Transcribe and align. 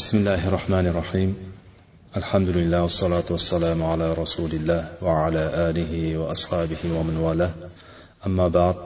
بسم 0.00 0.17
الله 0.17 0.47
الرحمن 0.47 0.87
الرحيم 0.87 1.35
الحمد 2.17 2.49
لله 2.49 2.81
والصلاة 2.83 3.27
والسلام 3.29 3.83
على 3.83 4.13
رسول 4.13 4.51
الله 4.51 4.81
وعلى 5.01 5.43
آله 5.69 6.17
وأصحابه 6.17 6.81
ومن 6.97 7.17
والاه 7.17 7.51
أما 8.25 8.47
بعد 8.47 8.79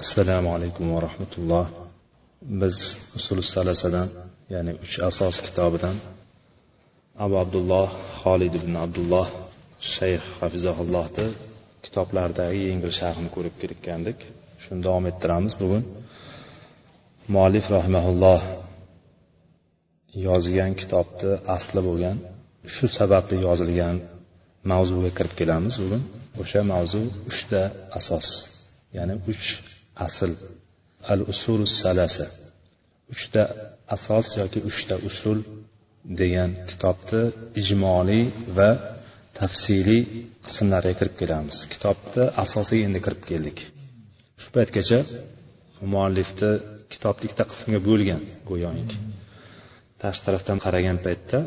السلام 0.00 0.48
عليكم 0.48 0.84
ورحمة 0.90 1.32
الله 1.38 1.66
biz 2.60 2.76
usul 3.16 3.42
salasadan 3.44 4.08
ya'ni 4.50 4.72
uch 4.84 4.96
asos 5.08 5.36
kitobidan 5.44 5.96
abu 7.24 7.34
abdulloh 7.44 7.88
xolid 8.22 8.52
ibn 8.60 8.74
abdulloh 8.84 9.26
shayx 9.94 10.22
hafizahullohni 10.40 11.26
kitoblaridagi 11.84 12.60
yengil 12.70 12.92
sharhini 13.00 13.30
ko'rib 13.36 13.54
ketgandik 13.62 14.18
shuni 14.62 14.80
davom 14.86 15.04
ettiramiz 15.10 15.54
bugun 15.62 15.82
muallif 17.34 17.66
rahimaulloh 17.76 18.40
yozgan 20.26 20.72
kitobni 20.80 21.32
asli 21.56 21.80
bo'lgan 21.88 22.16
shu 22.74 22.86
sababli 22.98 23.36
yozilgan 23.46 23.96
mavzuga 24.70 25.10
kirib 25.18 25.34
kelamiz 25.40 25.74
bugun. 25.82 26.02
O'sha 26.42 26.60
mavzu 26.72 27.00
uchta 27.30 27.60
asos 27.98 28.28
ya'ni 28.96 29.14
uch 29.30 29.46
asl. 30.06 30.32
Al 31.12 31.20
usul 31.32 31.60
salasa. 31.80 32.26
Uchta 33.14 33.42
asos 33.96 34.26
yoki 34.40 34.60
uchta 34.70 34.94
usul 35.08 35.38
degan 36.20 36.50
kitobni 36.70 37.22
ijmoliy 37.60 38.24
va 38.56 38.70
tafsiliy 39.38 40.02
qismlariga 40.46 40.94
kirib 41.00 41.14
kelamiz. 41.20 41.56
Kitobni 41.72 42.22
asosiga 42.44 42.82
endi 42.88 43.00
kirib 43.06 43.22
keldik. 43.30 43.58
Shu 44.42 44.48
paytgacha 44.56 44.98
muallifni 45.92 46.50
kitobni 46.92 47.22
ikkita 47.26 47.44
qismga 47.50 47.80
bo'lgan 47.88 48.22
go'yoki. 48.50 48.96
Tashqi 50.02 50.22
tarafdan 50.26 50.58
qaragan 50.64 50.98
paytda 51.06 51.38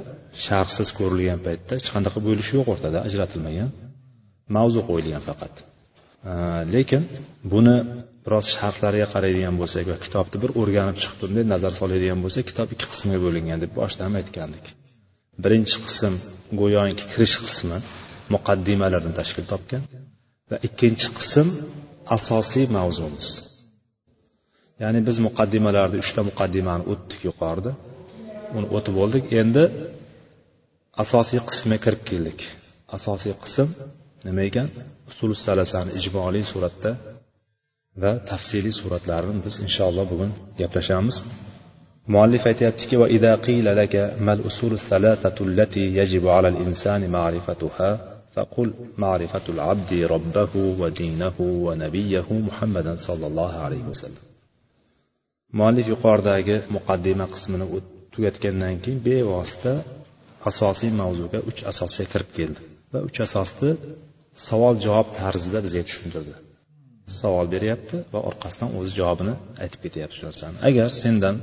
sharhsiz 0.45 0.89
ko'rilgan 0.99 1.39
paytda 1.48 1.71
hech 1.77 1.89
qanaqa 1.95 2.20
bo'lish 2.27 2.49
yo'q 2.55 2.67
o'rtada 2.73 2.97
ajratilmagan 3.08 3.69
mavzu 4.55 4.80
qo'yilgan 4.89 5.23
faqat. 5.30 5.53
Lekin 6.75 7.02
buni 7.53 7.75
biroz 8.25 8.45
sharhlariga 8.55 9.08
qaraydigan 9.14 9.55
bo'lsak 9.61 9.86
va 9.92 9.97
kitobni 10.05 10.38
bir 10.44 10.52
o'rganib 10.61 10.97
chiqib 11.02 11.17
bunday 11.23 11.45
nazar 11.53 11.73
soladigan 11.80 12.19
bo'lsak 12.25 12.44
kitob 12.52 12.67
ikki 12.75 12.86
qismga 12.94 13.19
bo'lingan 13.25 13.59
deb 13.64 13.72
boshida 13.80 14.02
ham 14.08 14.16
aytgandik. 14.22 14.66
Birinchi 15.44 15.77
qism 15.86 16.14
go'yoki 16.61 17.03
kirish 17.11 17.36
qismi 17.45 17.77
muqaddimalardan 18.36 19.14
tashkil 19.20 19.45
topgan 19.53 19.83
va 20.49 20.58
ikkinchi 20.67 21.08
qism 21.17 21.47
asosiy 22.17 22.66
mavzumiz. 22.77 23.27
Ya'ni 24.81 24.99
biz 25.08 25.17
muqaddimalarni 25.27 25.97
uchta 26.03 26.22
muqaddimani 26.30 26.83
o'tdik 26.92 27.22
yuqorida. 27.30 27.72
uni 28.56 28.66
o'tib 28.77 28.97
oldik 29.05 29.24
endi 29.41 29.64
asosiy 31.05 31.41
qismga 31.48 31.78
kirib 31.84 32.02
keldik 32.11 32.41
asosiy 32.97 33.34
qism 33.44 33.69
nima 34.27 34.42
ekan 34.48 34.66
usul 35.11 35.30
salasani 35.47 35.91
ijmoliy 36.00 36.44
suratda 36.52 36.91
va 38.02 38.12
tafsiliy 38.30 38.74
suratlarini 38.80 39.41
biz 39.47 39.55
inshaalloh 39.66 40.05
bugun 40.12 40.30
gaplashamiz 40.61 41.16
muallif 42.14 42.42
aytyaptiki 42.50 42.97
va 43.02 43.06
ida 43.16 43.33
qila 43.47 43.70
laka 43.80 44.02
mal 44.27 44.41
usul 44.50 44.72
salasatu 44.91 45.41
allati 45.48 45.83
yajibu 45.98 46.28
ala 46.36 46.48
al 46.52 46.58
insani 46.66 47.06
ma'rifatuha 47.16 47.91
فقل 48.38 48.69
معرفة 49.05 49.47
العبد 49.55 49.92
ربه 50.14 50.52
ودينه 50.80 51.36
ونبيه 51.66 52.28
محمدا 52.48 52.97
صلى 53.06 53.27
الله 53.30 53.52
عليه 53.64 53.84
وسلم 53.92 54.24
muallif 55.58 55.86
yuqoridagi 55.92 56.56
muqaddima 56.77 57.24
qismini 57.34 57.66
tugatgandan 58.14 58.75
keyin 58.83 59.00
bevosita 59.08 59.73
asosiy 60.50 60.92
mavzuga 61.02 61.39
uch 61.50 61.59
asosga 61.72 62.06
kirib 62.14 62.30
keldi. 62.38 62.59
Va 62.92 63.00
uch 63.08 63.20
asosni 63.28 63.72
savol 64.47 64.75
javob 64.86 65.08
tarzida 65.20 65.59
bizga 65.66 65.81
tushuntirdi. 65.88 66.33
Savol 67.20 67.45
beryapti 67.55 67.98
va 68.14 68.20
orqasidan 68.30 68.70
o'zi 68.80 68.92
javobini 68.99 69.36
aytib 69.64 69.80
ketyapti 69.86 70.15
shu 70.20 70.23
narsani. 70.30 70.55
Agar 70.70 70.87
sendan 71.02 71.36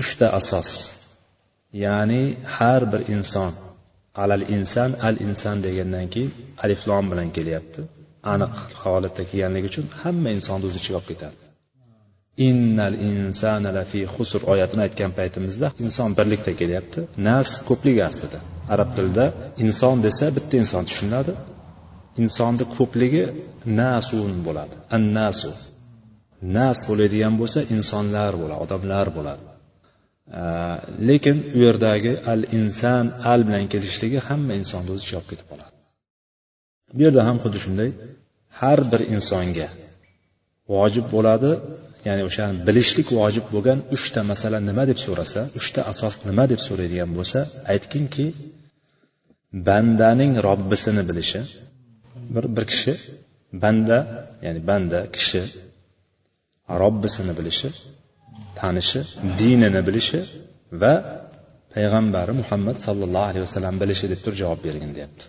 uchta 0.00 0.26
asos 0.40 0.70
ya'ni 1.84 2.22
har 2.56 2.82
bir 2.92 3.02
inson 3.14 3.52
alal 4.22 4.42
inson 4.56 4.90
al 5.08 5.16
inson 5.26 5.56
degandan 5.66 6.06
keyin 6.14 6.32
aliflom 6.64 7.04
bilan 7.12 7.28
kelyapti 7.36 7.80
aniq 8.32 8.54
holatda 8.82 9.22
kelganligi 9.30 9.66
uchun 9.72 9.86
hamma 10.02 10.28
insonni 10.36 10.64
o'z 10.68 10.76
ichiga 10.80 10.96
olib 11.00 11.08
ketadi 11.12 11.49
innal 12.36 12.94
insana 13.08 13.70
lafi 13.78 14.00
husr 14.14 14.40
oyatini 14.52 14.82
aytgan 14.86 15.12
paytimizda 15.18 15.66
inson 15.84 16.10
birlikda 16.18 16.52
kelyapti. 16.60 17.00
Nas 17.28 17.48
ko'pligi 17.68 18.02
aslida. 18.10 18.38
Arab 18.74 18.90
tilida 18.96 19.24
inson 19.64 19.96
desa 20.06 20.26
bitta 20.36 20.54
inson 20.62 20.82
tushuniladi. 20.88 21.32
Insonni 22.22 22.64
ko'pligi 22.76 23.24
nasun 23.80 24.32
bo'ladi. 24.46 24.74
An 24.94 25.02
nasu 25.18 25.50
nas 26.56 26.78
bo'ladigan 26.88 27.34
bo'lsa 27.40 27.60
insonlar 27.74 28.32
bo'ladi 28.42 28.60
odamlar 28.64 29.06
bo'ladi. 29.18 29.44
Lekin 31.08 31.36
u 31.56 31.58
yerdagi 31.66 32.12
al 32.32 32.42
inson 32.58 33.04
al 33.32 33.40
bilan 33.46 33.64
kelishligi 33.72 34.18
hamma 34.28 34.52
insonni 34.60 34.90
o'z 34.94 35.00
ichiga 35.02 35.18
olib 35.20 35.28
ketib 35.32 35.46
qoladi. 35.52 35.72
Bu 36.96 37.00
yerda 37.06 37.20
ham 37.28 37.36
xuddi 37.42 37.58
shunday. 37.64 37.90
Har 38.60 38.80
bir 38.92 39.00
insonga 39.14 39.68
vojib 40.74 41.06
bo'ladi 41.14 41.50
ya'ni 42.08 42.22
o'shani 42.28 42.54
bilishlik 42.66 43.08
vojib 43.20 43.46
bo'lgan 43.54 43.78
uchta 43.96 44.20
masala 44.32 44.58
nima 44.68 44.84
deb 44.90 44.98
so'rasa 45.06 45.40
uchta 45.58 45.80
asos 45.92 46.14
nima 46.28 46.44
deb 46.52 46.60
so'raydigan 46.66 47.10
bo'lsa 47.18 47.38
aytginki 47.72 48.26
bandaning 49.68 50.32
robbisini 50.48 51.02
bilishi 51.10 51.40
bir 52.34 52.44
bir 52.56 52.64
kishi 52.72 52.92
banda 53.62 53.98
ya'ni 54.46 54.60
banda 54.70 54.98
kishi 55.16 55.42
robbisini 56.82 57.32
bilishi 57.38 57.68
tanishi 58.58 59.00
dinini 59.40 59.80
bilishi 59.88 60.20
va 60.82 60.94
payg'ambari 61.74 62.32
muhammad 62.40 62.76
sallallohu 62.86 63.28
alayhi 63.30 63.44
vasallam 63.48 63.74
bilishi 63.82 64.06
deb 64.12 64.20
turib 64.24 64.38
javob 64.42 64.60
bergin 64.66 64.92
deyapti. 64.96 65.24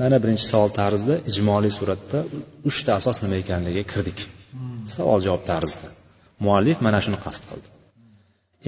Mana 0.00 0.16
birinchi 0.22 0.44
savol 0.52 0.70
tarzida 0.80 1.14
ijmoliy 1.30 1.72
suratda 1.78 2.18
uchta 2.70 2.90
asos 2.98 3.16
nima 3.24 3.36
ekanligiga 3.42 3.84
kirdik. 3.92 4.18
Savol 4.96 5.20
javob 5.26 5.42
tarzida. 5.50 5.88
Muallif 6.44 6.78
mana 6.86 6.98
shuni 7.04 7.18
qasd 7.26 7.42
qildi. 7.50 7.68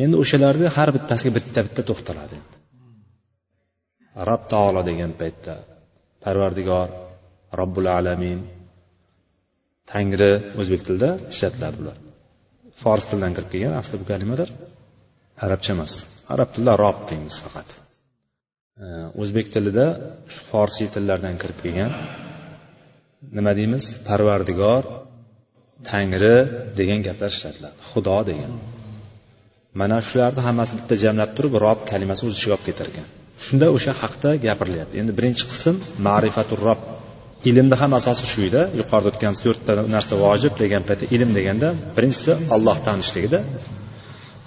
Endi 0.03 0.17
o'shalarni 0.23 0.69
har 0.77 0.89
bittasiga 0.97 1.33
bitta 1.39 1.61
bitta 1.67 1.83
to'xtaladi 1.89 2.35
endi. 2.41 2.57
Rob 4.29 4.43
taolo 4.53 4.81
degan 4.91 5.13
paytda 5.21 5.55
parvardigor 6.25 6.89
robbul 7.61 7.89
alamin 7.99 8.41
tangri 9.93 10.33
o'zbek 10.61 10.81
tilida 10.87 11.11
ishlatiladi 11.33 11.77
bular. 11.81 11.99
Fors 12.81 13.05
tilidan 13.11 13.33
kirib 13.37 13.51
kelgan 13.53 13.75
asli 13.81 13.95
bu 14.01 14.07
kalimalar 14.13 14.49
arabcha 15.45 15.71
emas. 15.77 15.93
Arab 16.35 16.49
tilida 16.55 16.73
rob 16.85 16.99
deymiz 17.11 17.37
faqat. 17.45 17.69
O'zbek 19.23 19.47
tilida 19.55 19.87
forsiy 20.49 20.89
tillardan 20.95 21.37
kirib 21.43 21.59
kelgan 21.65 21.93
nima 23.37 23.53
deymiz? 23.59 23.85
Parvardigor 24.09 24.83
tangri 25.91 26.37
degan 26.79 27.01
gaplar 27.07 27.31
ishlatiladi. 27.37 27.77
Xudo 27.91 28.19
degan. 28.31 28.53
Mana 29.81 29.99
shularni 30.09 30.41
hammasi 30.49 30.73
bitta 30.79 30.95
jamlab 31.05 31.31
turib 31.37 31.55
rob 31.65 31.79
kalimasi 31.91 32.23
o'z 32.27 32.35
ichiga 32.39 32.55
olib 32.57 32.67
ketarkan. 32.69 33.07
Shunda 33.45 33.67
o'sha 33.77 33.93
haqda 34.03 34.31
gapirilyapti 34.47 34.95
endi 35.01 35.13
birinchi 35.19 35.45
qism 35.53 35.75
ma'rifatur 36.07 36.61
rob. 36.69 36.81
Ilmni 37.49 37.77
ham 37.83 37.93
asosi 38.01 38.25
shu 38.33 38.41
edi. 38.49 38.63
Yuqorida 38.81 39.09
o'tganimiz 39.13 39.41
to'rtta 39.47 39.73
narsa 39.97 40.15
vojib 40.25 40.53
degan 40.63 40.83
paytda 40.89 41.05
ilm 41.15 41.31
deganda 41.39 41.69
birinchisi 41.97 42.33
olloh 42.55 42.77
tanishligida 42.87 43.41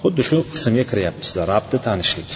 xuddi 0.01 0.21
shu 0.29 0.37
qismga 0.53 0.83
kiryapmiz 0.91 1.29
robni 1.51 1.77
tanishlik. 1.87 2.29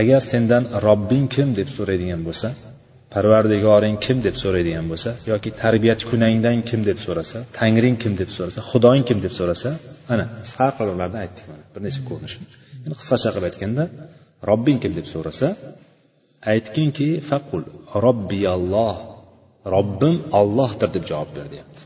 Agar 0.00 0.20
sendan 0.32 0.64
robbing 0.86 1.26
kim 1.34 1.48
deb 1.58 1.68
so'raydigan 1.76 2.20
bo'lsa 2.28 2.48
parvardigoring 3.14 3.96
kim 4.04 4.18
deb 4.26 4.36
so'raydigan 4.42 4.86
bo'lsa 4.92 5.10
yoki 5.30 5.50
tarbiyachi 5.62 6.04
kunangdan 6.12 6.58
kim 6.68 6.80
deb 6.88 6.98
so'rasa 7.04 7.38
tangring 7.58 7.96
kim 8.02 8.12
deb 8.20 8.30
so'rasa 8.36 8.60
xudoing 8.70 9.04
kim 9.08 9.18
deb 9.24 9.32
so'rasa 9.38 9.70
ana 10.12 10.24
biz 10.44 10.52
har 10.58 10.70
xil 10.76 10.88
ularni 10.94 11.18
aytdik 11.24 11.44
mana 11.50 11.62
bir 11.72 11.80
necha 11.86 12.00
ko'rinish 12.08 12.34
yani 12.84 12.94
qisqacha 13.00 13.28
qilib 13.34 13.46
aytganda 13.50 13.84
robbing 14.50 14.78
kim 14.82 14.92
deb 14.98 15.06
so'rasa 15.14 15.46
aytginki 16.52 17.08
faqul 17.30 17.62
robbiyalloh 18.06 18.96
robbim 19.74 20.16
ollohdir 20.40 20.88
deb 20.96 21.04
javob 21.10 21.30
ber 21.36 21.46
deyapti. 21.52 21.82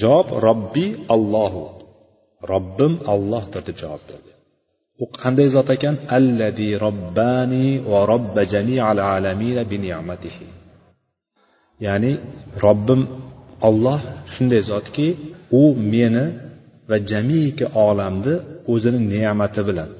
Javob 0.00 0.28
robbi 0.46 0.86
allohu 1.14 1.64
robbim 2.52 2.94
ollohdir 3.12 3.62
deb 3.68 3.76
javob 3.82 4.02
berdi 4.10 4.35
u 5.02 5.04
qanday 5.20 5.48
zot 5.54 5.68
ekan? 5.76 5.94
Alladi 6.18 6.68
robbani 6.84 7.66
va 7.90 8.00
robba 8.12 8.42
jamial 8.52 8.98
alamina 9.14 9.62
bi 9.70 9.76
ni'matihi. 9.84 10.46
Ya'ni 11.86 12.12
robbim 12.64 13.02
olloh 13.68 14.00
shunday 14.34 14.62
zotki 14.70 15.08
u 15.60 15.62
meni 15.92 16.24
va 16.90 16.96
jamiki 17.10 17.64
olamni 17.86 18.34
o'zini 18.72 19.00
ne'mati 19.12 19.60
bilan 19.68 19.90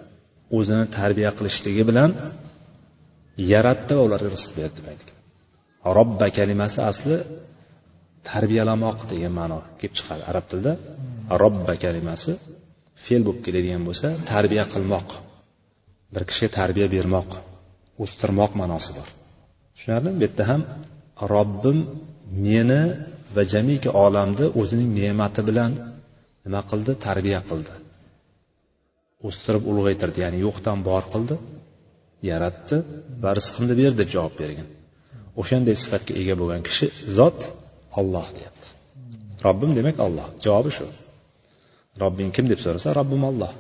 o'zini 0.56 0.84
tarbiya 0.96 1.31
qilishligi 1.38 1.82
bilan 1.90 2.10
yaratdi 3.52 3.93
va 3.98 4.02
ularga 4.08 4.28
rizq 4.34 4.50
berdi 4.58 4.78
deb 4.78 4.87
aytgan 4.93 5.16
robba 5.96 6.26
kalimasi 6.38 6.78
asli 6.90 7.16
tarbiyalamoq 8.28 8.98
degan 9.10 9.32
ma'no 9.40 9.58
kelib 9.78 9.94
chiqadi 9.98 10.22
arab 10.31 10.44
tilida. 10.50 10.72
Robba 11.43 11.75
kalimasi 11.84 12.32
fe'l 13.04 13.22
bo'lib 13.26 13.40
keladigan 13.46 13.82
bo'lsa 13.88 14.08
tarbiya 14.32 14.64
qilmoq 14.75 15.08
bir 16.14 16.22
kishiga 16.28 16.50
tarbiya 16.58 16.87
bermoq 16.96 17.31
o'stirmoq 18.02 18.52
ma'nosi 18.60 18.90
bor. 18.98 19.08
Tushunarlimi? 19.75 20.16
Bu 20.19 20.25
yerda 20.26 20.44
ham 20.50 20.62
robbim 21.34 21.78
meni 22.46 22.82
va 23.34 23.43
jamiki 23.52 23.90
olamni 24.04 24.46
o'zining 24.60 24.90
ne'mati 25.00 25.40
bilan 25.48 25.72
nima 26.44 26.60
qildi? 26.70 26.93
Tarbiya 27.06 27.40
qildi. 27.50 27.75
O'stirib 29.28 29.64
ulg'aytirdi 29.70 30.19
ya'ni 30.25 30.38
yo'qdan 30.46 30.78
bor 30.88 31.04
qildi 31.12 31.37
yaratdi 32.31 32.76
va 33.22 33.31
rizqimni 33.38 33.75
berdi 33.81 33.96
deb 34.02 34.10
javob 34.16 34.34
bergan. 34.43 34.69
O'shanday 35.40 35.76
sifatga 35.82 36.12
ega 36.22 36.34
bo'lgan 36.40 36.62
kishi 36.69 36.87
zot 37.19 37.38
olloh 38.00 38.26
deyapti. 38.37 38.66
Robbim 39.46 39.70
demak 39.78 39.96
olloh 40.06 40.26
javobi 40.44 40.70
shu. 40.78 40.87
Robbing 42.02 42.31
kim 42.37 42.46
deb 42.52 42.60
so'rasa 42.64 42.88
robbim 42.98 43.22
olloh 43.31 43.52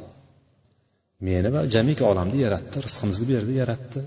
meni 1.26 1.48
va 1.54 1.60
jamiki 1.74 2.02
olamni 2.10 2.38
yaratdi 2.46 2.76
rizqimizni 2.86 3.26
berdi 3.32 3.52
yaratdi 3.62 4.00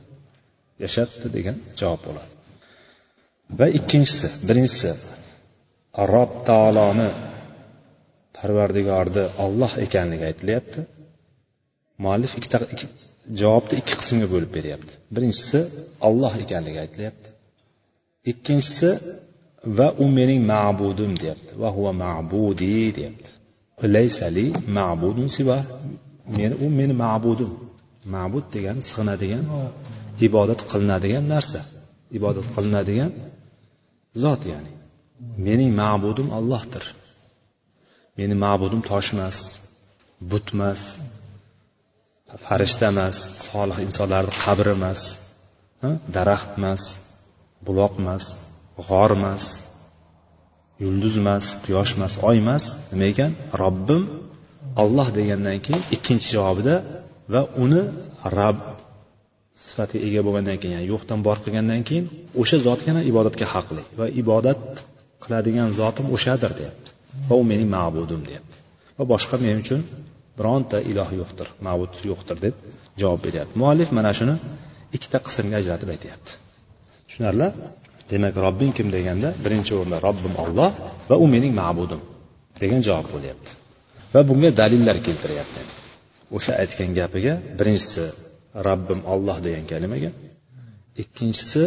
yashatdi 0.83 1.27
degan 1.37 1.57
javob 1.79 2.01
bo'ladi. 2.07 2.31
Va 3.59 3.67
ikkinchisi 3.79 4.27
birinchisi 4.47 4.91
rob 6.13 6.31
taoloni 6.49 7.09
parvardigorni 8.37 9.23
olloh 9.45 9.71
ekanligi 9.85 10.23
aytilyapti. 10.29 10.81
Muallif 12.03 12.31
ikkita 12.39 12.59
javobni 13.41 13.75
ikki 13.81 13.95
qismga 14.01 14.27
bo'lib 14.33 14.51
beryapti. 14.57 14.93
Birinchisi 15.15 15.59
olloh 16.07 16.33
ekanligi 16.43 16.79
aytilyapti. 16.85 17.29
Ikkinchisi 18.31 18.89
va 19.77 19.87
u 20.03 20.05
mening 20.17 20.41
ma'budim 20.53 21.13
deyapti. 21.21 21.51
Va 21.61 21.69
huva 21.77 21.91
ma'budi 22.03 22.73
deyapti. 22.97 23.29
Laysali 23.95 24.45
ma'budun 24.77 25.27
siva. 25.35 25.57
Meni 26.37 26.55
u 26.63 26.65
meni 26.79 26.93
ma'budim. 27.03 27.51
Ma'bud 28.15 28.45
degani 28.53 28.81
sig'inadigan 28.89 29.45
ibodat 30.27 30.59
qilinadigan 30.71 31.25
narsa. 31.33 31.61
Ibodat 32.17 32.47
qilinadigan 32.55 33.11
zot 34.23 34.41
ya'ni. 34.51 34.71
Mening 35.45 35.71
ma'budim 35.81 36.27
ollohdir 36.37 36.85
meni 38.19 38.35
ma'budim 38.43 38.81
tosh 38.89 39.09
emas 39.15 39.37
but 40.31 40.45
emas 40.55 40.81
farishta 42.45 42.85
emas 42.93 43.17
solih 43.47 43.77
insonlarni 43.87 44.33
qabri 44.43 44.71
emas 44.79 45.01
daraxt 46.15 46.49
emas 46.59 46.81
buloq 47.65 47.93
emas 48.01 48.23
g'or 48.87 49.11
emas 49.19 49.43
yulduz 50.83 51.13
emas 51.21 51.45
quyosh 51.65 51.91
emas 51.97 52.13
oy 52.29 52.37
emas. 52.43 52.63
Nima 52.91 53.05
ekan? 53.13 53.31
Robbim 53.61 54.03
olloh 54.83 55.07
degandan 55.17 55.57
keyin 55.65 55.83
ikkinchi 55.95 56.27
javobida 56.35 56.75
va 57.33 57.41
uni 57.63 57.81
rab 58.37 58.57
sifatiga 59.65 60.03
ega 60.07 60.21
bo'lgandan 60.27 60.57
keyin 60.61 60.73
ya'ni 60.77 60.87
yo'qdan 60.93 61.19
bor 61.27 61.37
qilgandan 61.43 61.81
keyin 61.87 62.05
o'sha 62.41 62.57
zotgina 62.67 63.01
ibodatga 63.11 63.45
haqli 63.53 63.83
va 63.99 64.05
ibodat 64.21 64.63
qiladigan 65.23 65.69
zotim 65.79 66.05
o'shadir 66.15 66.51
deyapti. 66.59 66.89
Va 67.29 67.35
u 67.41 67.43
mening 67.51 67.69
ma'budim 67.77 68.21
deyapti. 68.29 68.55
Va 68.97 69.03
boshqa 69.13 69.35
men 69.45 69.55
uchun 69.63 69.81
bironta 70.37 70.77
iloh 70.91 71.09
yo'qdir 71.19 71.47
ma'bud 71.65 71.93
yo'qdir 72.09 72.37
deb 72.45 72.55
javob 73.01 73.19
beryapti. 73.25 73.53
Muallif 73.61 73.89
mana 73.97 74.11
shuni 74.19 74.35
ikkita 74.95 75.17
qismga 75.25 75.55
ajratib 75.61 75.89
aytyapti. 75.95 76.31
Tushunarli? 77.07 77.47
Demak 78.11 78.35
robbing 78.45 78.71
kim 78.77 78.87
deganda 78.95 79.29
birinchi 79.43 79.71
o'rinda 79.79 79.97
robbim 80.07 80.33
olloh 80.43 80.71
va 81.09 81.15
u 81.23 81.25
mening 81.33 81.53
ma'budim 81.61 82.01
degan 82.61 82.81
javob 82.87 83.07
bo'lyapti. 83.13 83.51
Va 84.13 84.21
bunga 84.29 84.49
dalillar 84.61 84.97
keltiryapti. 85.07 85.61
O'sha 86.35 86.53
aytgan 86.61 86.91
gapiga 86.99 87.33
birinchisi 87.59 88.05
robbim 88.67 89.01
olloh 89.13 89.37
degan 89.45 89.65
kalimaga 89.71 90.11
ikkinchisi 91.03 91.63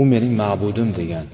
u 0.00 0.02
mening 0.12 0.32
ma'budim 0.42 0.88
degan 1.00 1.26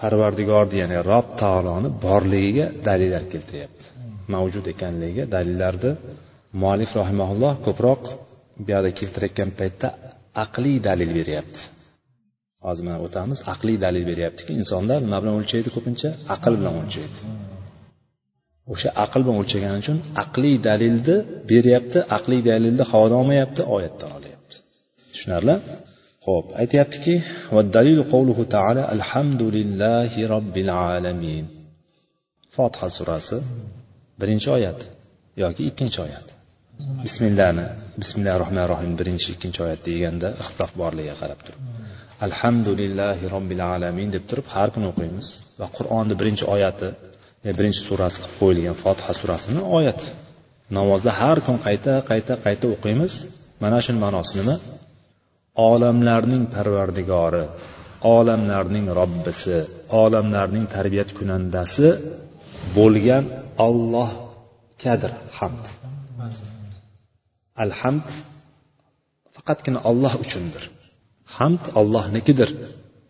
parvardigorni 0.00 0.76
ya'ni 0.82 0.98
rob 1.10 1.26
taoloni 1.42 1.88
borligiga 2.06 2.66
dalillar 2.88 3.24
keltiryapti. 3.32 3.84
Mavjud 4.34 4.64
ekanligiga 4.74 5.24
dalillarni 5.34 5.92
muallif 6.60 6.90
rahimaulloh 7.00 7.54
ko'proq 7.66 8.02
bu 8.64 8.68
yoqda 8.74 8.90
keltirayotgan 8.98 9.50
paytda 9.60 9.88
aqliy 10.44 10.76
dalil 10.88 11.10
beryapti. 11.18 11.60
Hozir 12.66 12.84
mana 12.88 12.98
o'tamiz. 13.06 13.38
Aqliy 13.54 13.76
dalil 13.84 14.04
beryaptiki 14.10 14.52
insonlar 14.60 14.98
nima 15.06 15.18
bilan 15.22 15.34
o'lchaydi 15.40 15.68
ko'pincha 15.76 16.08
aql 16.34 16.52
bilan 16.60 16.74
o'lchaydi. 16.80 17.18
O'sha 18.72 18.88
aql 19.04 19.20
bilan 19.24 19.38
o'lchagani 19.42 19.78
uchun 19.84 19.98
aqliy 20.24 20.56
dalilni 20.68 21.16
beryapti 21.52 21.98
aqliy 22.16 22.40
dalilni 22.50 22.84
havodan 22.90 23.18
olmayapti 23.22 23.62
oyatdan 23.76 24.10
olyapti. 24.18 24.56
Tushunarli? 25.12 25.54
Ho'p 26.26 26.46
aytyaptiki 26.62 27.14
qavluhu 28.12 28.42
taala 28.54 28.82
alhamdulillahi 28.94 30.20
robbil 30.34 30.70
alamin. 30.92 31.44
Fotiha 32.54 32.88
surasi 32.98 33.36
birinchi 34.20 34.48
oyat 34.56 34.80
yoki 35.42 35.62
ikkinchi 35.70 35.98
oyat. 36.06 36.26
Bismillahni 37.04 37.66
bismillahi 38.00 38.38
rohmanir 38.42 38.68
rohim 38.74 38.92
birinchi 39.00 39.28
ikkinchi 39.34 39.60
oyat 39.66 39.80
deganda 39.88 40.28
ixtilof 40.42 40.72
borligiga 40.80 41.14
qarab 41.22 41.40
turib 41.46 41.71
alhamdulillahi 42.26 43.24
robbil 43.34 43.62
alamin 43.74 44.08
deb 44.14 44.24
turib 44.30 44.46
har 44.54 44.68
kuni 44.74 44.86
o'qiymiz. 44.92 45.28
Va 45.60 45.68
qur'onni 45.76 46.14
birinchi 46.20 46.44
oyati 46.54 46.88
birinchi 47.58 47.80
surasi 47.88 48.18
qilib 48.22 48.34
qo'yilgan 48.40 48.76
fotiha 48.84 49.12
surasini 49.20 49.62
oyati 49.78 50.08
namozda 50.78 51.10
har 51.20 51.38
kun 51.46 51.56
qayta 51.66 51.92
qayta 52.10 52.32
qayta 52.44 52.64
o'qiymiz. 52.74 53.12
Mana 53.62 53.78
shuni 53.84 53.98
ma'nosi 54.04 54.32
nima? 54.40 54.54
Olamlarning 55.70 56.44
parvardigori 56.54 57.44
olamlarning 58.16 58.86
robbisi 59.00 59.56
olamlarning 60.02 60.64
tarbiyat 60.76 61.10
kunandasi 61.18 61.86
bo'lgan 62.76 63.24
ollohgadir 63.66 65.12
hamd. 65.38 65.64
Alhamd. 67.64 68.08
Faqatgina 69.36 69.80
olloh 69.90 70.14
uchundir 70.24 70.64
hamd 71.36 71.64
ollohnikidir 71.80 72.50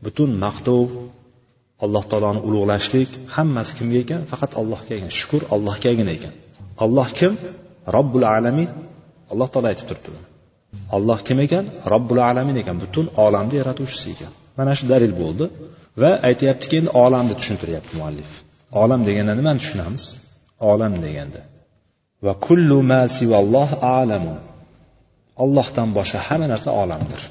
butun 0.05 0.31
maqtov 0.45 0.87
alloh 1.85 2.05
taoloni 2.11 2.41
ulug'lashlik 2.49 3.11
hammasi 3.35 3.73
kimga 3.79 3.99
ekan? 4.05 4.21
Faqat 4.31 4.53
allohga 4.61 4.93
ekan. 4.99 5.11
Shukur 5.19 5.43
allohgagina 5.55 6.13
ekan. 6.19 6.33
Alloh 6.85 7.09
kim? 7.19 7.33
Robbul 7.97 8.25
alamin. 8.37 8.69
Alloh 9.33 9.49
taolo 9.53 9.67
aytib 9.73 9.87
turibdi 9.91 10.11
alloh 10.97 11.19
kim 11.27 11.39
ekan? 11.47 11.65
Robbul 11.93 12.21
alamin 12.31 12.57
ekan. 12.63 12.77
Butun 12.83 13.07
olamni 13.25 13.55
yaratuvchisi 13.61 14.07
ekan. 14.15 14.33
Mana 14.59 14.73
shu 14.79 14.85
dalil 14.93 15.13
bo'ldi. 15.23 15.45
Va 16.03 16.11
aytyaptiki 16.29 16.75
endi 16.81 16.91
olamni 17.05 17.35
tushuntiryapti 17.41 17.93
muallif. 18.01 18.31
Olam 18.83 19.01
deganda 19.09 19.33
nimani 19.41 19.59
tushunamiz. 19.63 20.05
Olam 20.73 20.93
deganda. 21.05 21.41
Va 22.25 22.33
kullu 22.47 22.79
ma 22.91 23.03
sivalloh 23.17 23.71
alamun. 24.01 24.39
Ollohdan 25.45 25.89
boshqa 25.99 26.19
hamma 26.29 26.47
narsa 26.53 26.71
olamdir. 26.83 27.23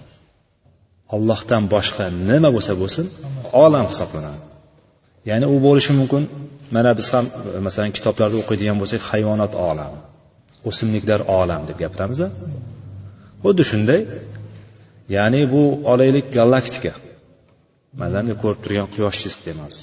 Ollohdan 1.15 1.63
boshqa 1.73 2.05
nima 2.29 2.49
bo'lsa 2.55 2.73
bo'lsin 2.81 3.05
olam 3.63 3.85
hisoblanadi. 3.91 4.41
Ya'ni 5.29 5.45
u 5.53 5.55
bo'lishi 5.67 5.91
mumkin. 5.99 6.23
Mana 6.75 6.91
biz 6.99 7.07
ham 7.13 7.25
masalan 7.67 7.91
kitoblarda 7.97 8.35
o'qiydigan 8.41 8.77
bo'lsak 8.81 9.01
hayvonot 9.11 9.53
olami 9.69 9.99
o'simliklar 10.69 11.19
olam 11.39 11.61
deb 11.69 11.77
gapiramiz 11.83 12.19
xuddi 13.43 13.63
shunday 13.71 14.01
ya'ni 15.15 15.41
bu 15.53 15.63
olaylik 15.91 16.27
galaktika. 16.37 16.93
Masalan 18.01 18.27
ko'rib 18.43 18.59
turgan 18.63 18.87
quyosh 18.95 19.17
sistemasi. 19.25 19.81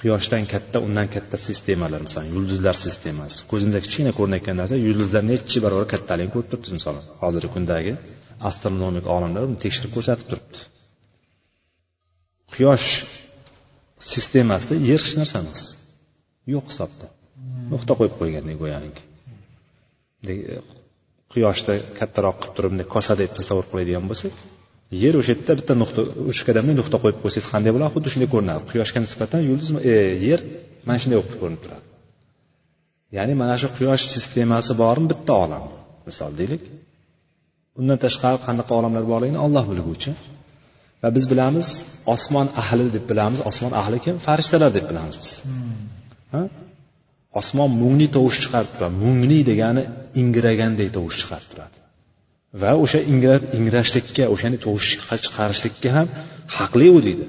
Quyoshdan 0.00 0.44
katta 0.52 0.78
undan 0.86 1.06
katta 1.14 1.36
sistemalar 1.46 2.00
masalan 2.06 2.28
yulduzlar 2.34 2.76
sistemasi. 2.84 3.38
Ko'zimizga 3.50 3.80
kichkina 3.86 4.12
ko'rinayotgan 4.18 4.56
narsa 4.60 4.74
yulduzlar 4.86 5.22
nechi 5.32 5.58
barobar 5.64 5.86
kattaligini 5.94 6.32
ko'rib 6.34 6.48
turibmiz 6.50 6.72
misol 6.78 6.96
hozirgi 7.22 7.48
kundagi. 7.56 7.92
Astronomik 8.48 9.06
olimlar 9.16 9.42
buni 9.48 9.58
tekshirib 9.64 9.92
ko'rsatib 9.96 10.26
turibdi. 10.30 10.60
Quyosh 12.54 12.88
sistemasida 14.12 14.74
yer 14.90 15.00
hech 15.04 15.14
narsa 15.20 15.36
emas. 15.42 15.62
Yo'q 16.54 16.66
hisobda. 16.72 17.06
Nuqta 17.72 17.92
qo'yib 17.98 18.14
qo'ygandek 18.20 18.56
go'yoki 18.62 19.02
quyoshda 21.32 21.72
kattaroq 21.98 22.36
qilib 22.40 22.54
turib 22.56 22.70
bunday 22.72 22.88
kosa 22.94 23.12
deb 23.20 23.30
tasavvur 23.38 23.66
qiladigan 23.70 24.04
bo'lsak 24.10 24.32
yer 25.02 25.14
o'sha 25.20 25.32
yerda 25.32 25.52
bitta 25.60 25.74
nuqta 25.82 26.00
uch 26.30 26.40
bunday 26.46 26.74
nuqta 26.80 26.96
qo'yib 27.02 27.18
qo'ysangiz 27.22 27.48
qanday 27.54 27.72
bo'ladi? 27.74 27.92
Xuddi 27.96 28.08
shunday 28.12 28.28
ko'rinadi. 28.34 28.62
Quyoshga 28.70 28.98
nisbatan 29.06 29.40
yulduz 29.50 29.68
e, 29.92 29.94
yer 30.28 30.40
mana 30.86 30.98
shunday 31.02 31.18
o'qib 31.22 31.36
ko'rinib 31.42 31.60
turadi. 31.64 31.86
Ya'ni 33.16 33.34
mana 33.42 33.54
shu 33.62 33.68
quyosh 33.78 34.04
sistemasi 34.14 34.72
bormi 34.82 35.06
bitta 35.12 35.32
olam. 35.44 35.64
Misol 36.08 36.32
deylik. 36.40 36.62
Undan 37.80 37.98
tashqari 38.04 38.38
qanaqa 38.46 38.72
olamlar 38.80 39.04
borligini 39.12 39.40
olloh 39.46 39.64
bilguvchi. 39.72 40.10
Va 41.02 41.08
biz 41.16 41.24
bilamiz 41.32 41.66
osmon 42.14 42.46
ahli 42.62 42.86
deb 42.96 43.04
bilamiz. 43.10 43.40
Osmon 43.50 43.72
ahli 43.80 43.98
kim? 44.04 44.16
Farishtalar 44.26 44.70
deb 44.76 44.84
bilamiz 44.90 45.16
biz. 45.22 45.32
Ha? 46.34 46.42
osmon 47.38 47.70
mungli 47.82 48.08
tovush 48.16 48.38
chiqarib 48.42 48.70
turadi. 48.74 48.94
Mungli 49.04 49.38
degani 49.50 49.82
ingraganday 50.22 50.88
tovush 50.96 51.16
chiqarib 51.20 51.48
turadi. 51.52 51.78
Va 52.62 52.72
o'sha 52.84 53.00
ingrab 53.12 53.42
ingrashlikka 53.58 54.24
o'shani 54.34 54.58
tovush 54.66 54.88
chiqarishlikka 55.24 55.88
ham 55.96 56.08
haqli 56.56 56.88
u 56.96 56.98
deydi. 57.06 57.26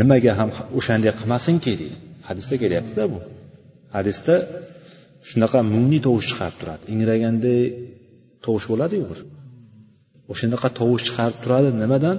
Nimaga 0.00 0.32
ham 0.40 0.50
o'shanday 0.78 1.12
qilmasinki 1.18 1.72
deydi. 1.80 1.96
Hadisda 2.28 2.54
kelyaptida 2.62 3.04
bu. 3.12 3.18
Hadisda 3.96 4.34
shunaqa 5.28 5.58
mungli 5.74 5.98
tovush 6.06 6.26
chiqarib 6.30 6.56
turadi. 6.60 6.82
Ingraganday 6.94 7.60
tovush 8.44 8.66
bo'ladiyu 8.72 9.04
bir 9.10 9.18
o'shanaqa 10.32 10.68
tovush 10.78 11.02
chiqarib 11.08 11.38
turadi. 11.44 11.68
Nimadan? 11.82 12.16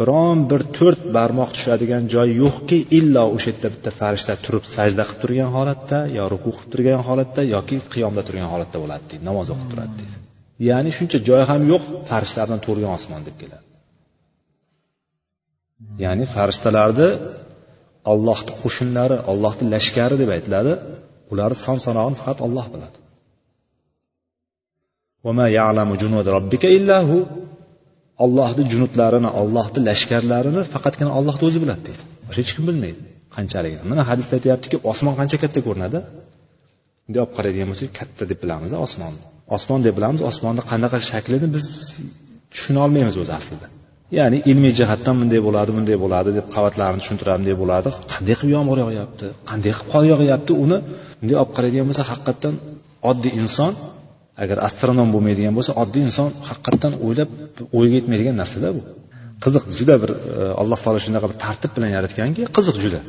Biron 0.00 0.38
bir 0.50 0.62
to'rt 0.76 1.02
barmoq 1.16 1.50
tushadigan 1.56 2.02
joyi 2.14 2.32
yo'qki 2.42 2.78
illo 2.98 3.24
o'sha 3.36 3.48
yerda 3.50 3.68
bitta 3.74 3.90
farishta 4.00 4.34
turib 4.44 4.64
sajda 4.74 5.02
qilib 5.08 5.20
turgan 5.22 5.50
holatda 5.56 5.98
yo 6.16 6.24
ruku 6.32 6.50
qilib 6.56 6.70
turgan 6.72 7.00
holatda 7.08 7.42
yoki 7.54 7.76
qiyomda 7.92 8.22
turgan 8.28 8.48
holatda 8.52 8.76
bo'ladi 8.82 9.04
deydi 9.10 9.24
namoz 9.30 9.46
o'qib 9.54 9.68
turadi 9.72 9.94
deydi. 10.00 10.16
Ya'ni 10.68 10.90
shuncha 10.98 11.18
joy 11.28 11.42
ham 11.50 11.62
yo'q 11.72 11.84
farishtalardan 12.10 12.60
to'lgan 12.66 12.90
osmon 12.98 13.22
deb 13.28 13.36
keladi. 13.42 13.66
Ya'ni 16.04 16.24
farishtalarni 16.34 17.10
ollohni 18.12 18.52
qo'shinlari 18.62 19.16
ollohni 19.32 19.64
lashkari 19.74 20.16
deb 20.22 20.30
aytiladi. 20.36 20.72
Ularni 21.32 21.58
son 21.66 21.78
sanog'ini 21.86 22.16
faqat 22.20 22.38
olloh 22.46 22.66
biladi. 22.74 22.96
Ollohni 28.24 28.62
junudlarini 28.72 29.30
ollohni 29.40 29.80
lashkarlarini 29.88 30.62
faqatgina 30.72 31.10
ollohni 31.18 31.44
o'zi 31.48 31.58
biladi 31.64 31.82
deydi. 31.88 32.02
Boshqa 32.26 32.40
hech 32.42 32.52
kim 32.56 32.64
bilmaydi. 32.68 33.00
Qanchaligini 33.36 33.84
mana 33.90 34.02
hadisda 34.10 34.34
aytyaptiki 34.38 34.76
osmon 34.90 35.14
qancha 35.20 35.36
katta 35.42 35.60
ko'rinadi? 35.66 35.98
Bunday 37.04 37.20
olib 37.24 37.32
qaraydigan 37.38 37.68
bo'lsak 37.72 37.90
katta 38.00 38.22
deb 38.30 38.38
bilamiz 38.44 38.72
osmonni 38.86 39.22
osmon 39.56 39.80
deb 39.86 39.94
bilamiz 39.98 40.22
osmonni 40.30 40.62
qanaqa 40.70 40.98
shaklini 41.10 41.48
biz 41.56 41.66
tushuna 42.52 42.78
olmaymiz 42.86 43.16
o'zi 43.22 43.32
aslida. 43.40 43.66
Ya'ni 44.18 44.38
ilmiy 44.50 44.72
jihatdan 44.80 45.14
bunday 45.20 45.40
bo'ladi 45.46 45.70
bunday 45.76 45.96
bo'ladi 46.04 46.30
deb 46.38 46.46
qavatlarini 46.54 47.00
tushuntiradi 47.02 47.38
bunday 47.40 47.56
bo'ladi. 47.62 47.88
Qanday 48.12 48.34
qilib 48.38 48.52
yomg'ir 48.56 48.78
yog'yapti? 48.84 49.26
Qanday 49.50 49.72
qilib 49.76 49.88
qor 49.92 50.04
yog'yapti? 50.12 50.52
Uni 50.64 50.78
bunday 51.20 51.36
olib 51.42 51.52
qaraydigan 51.56 51.86
bo'lsa 51.90 52.04
haqiqatdan 52.10 52.54
oddiy 53.10 53.32
inson 53.42 53.72
agar 54.42 54.58
astronom 54.68 55.08
bo'lmaydigan 55.14 55.54
bo'lsa 55.58 55.72
oddiy 55.82 56.02
inson 56.08 56.30
haqiqatdan 56.48 56.92
o'ylab 57.06 57.30
o'yga 57.78 57.94
yetmaydigan 57.98 58.36
narsada 58.42 58.68
bu. 58.76 58.82
Qiziq 59.44 59.64
juda 59.78 59.94
bir 60.02 60.10
e, 60.14 60.18
alloh 60.62 60.78
taolo 60.84 61.00
shunaqa 61.06 61.26
bir 61.30 61.38
tartib 61.44 61.70
bilan 61.76 61.90
yaratganki 61.96 62.42
qiziq 62.56 62.76
juda. 62.84 63.00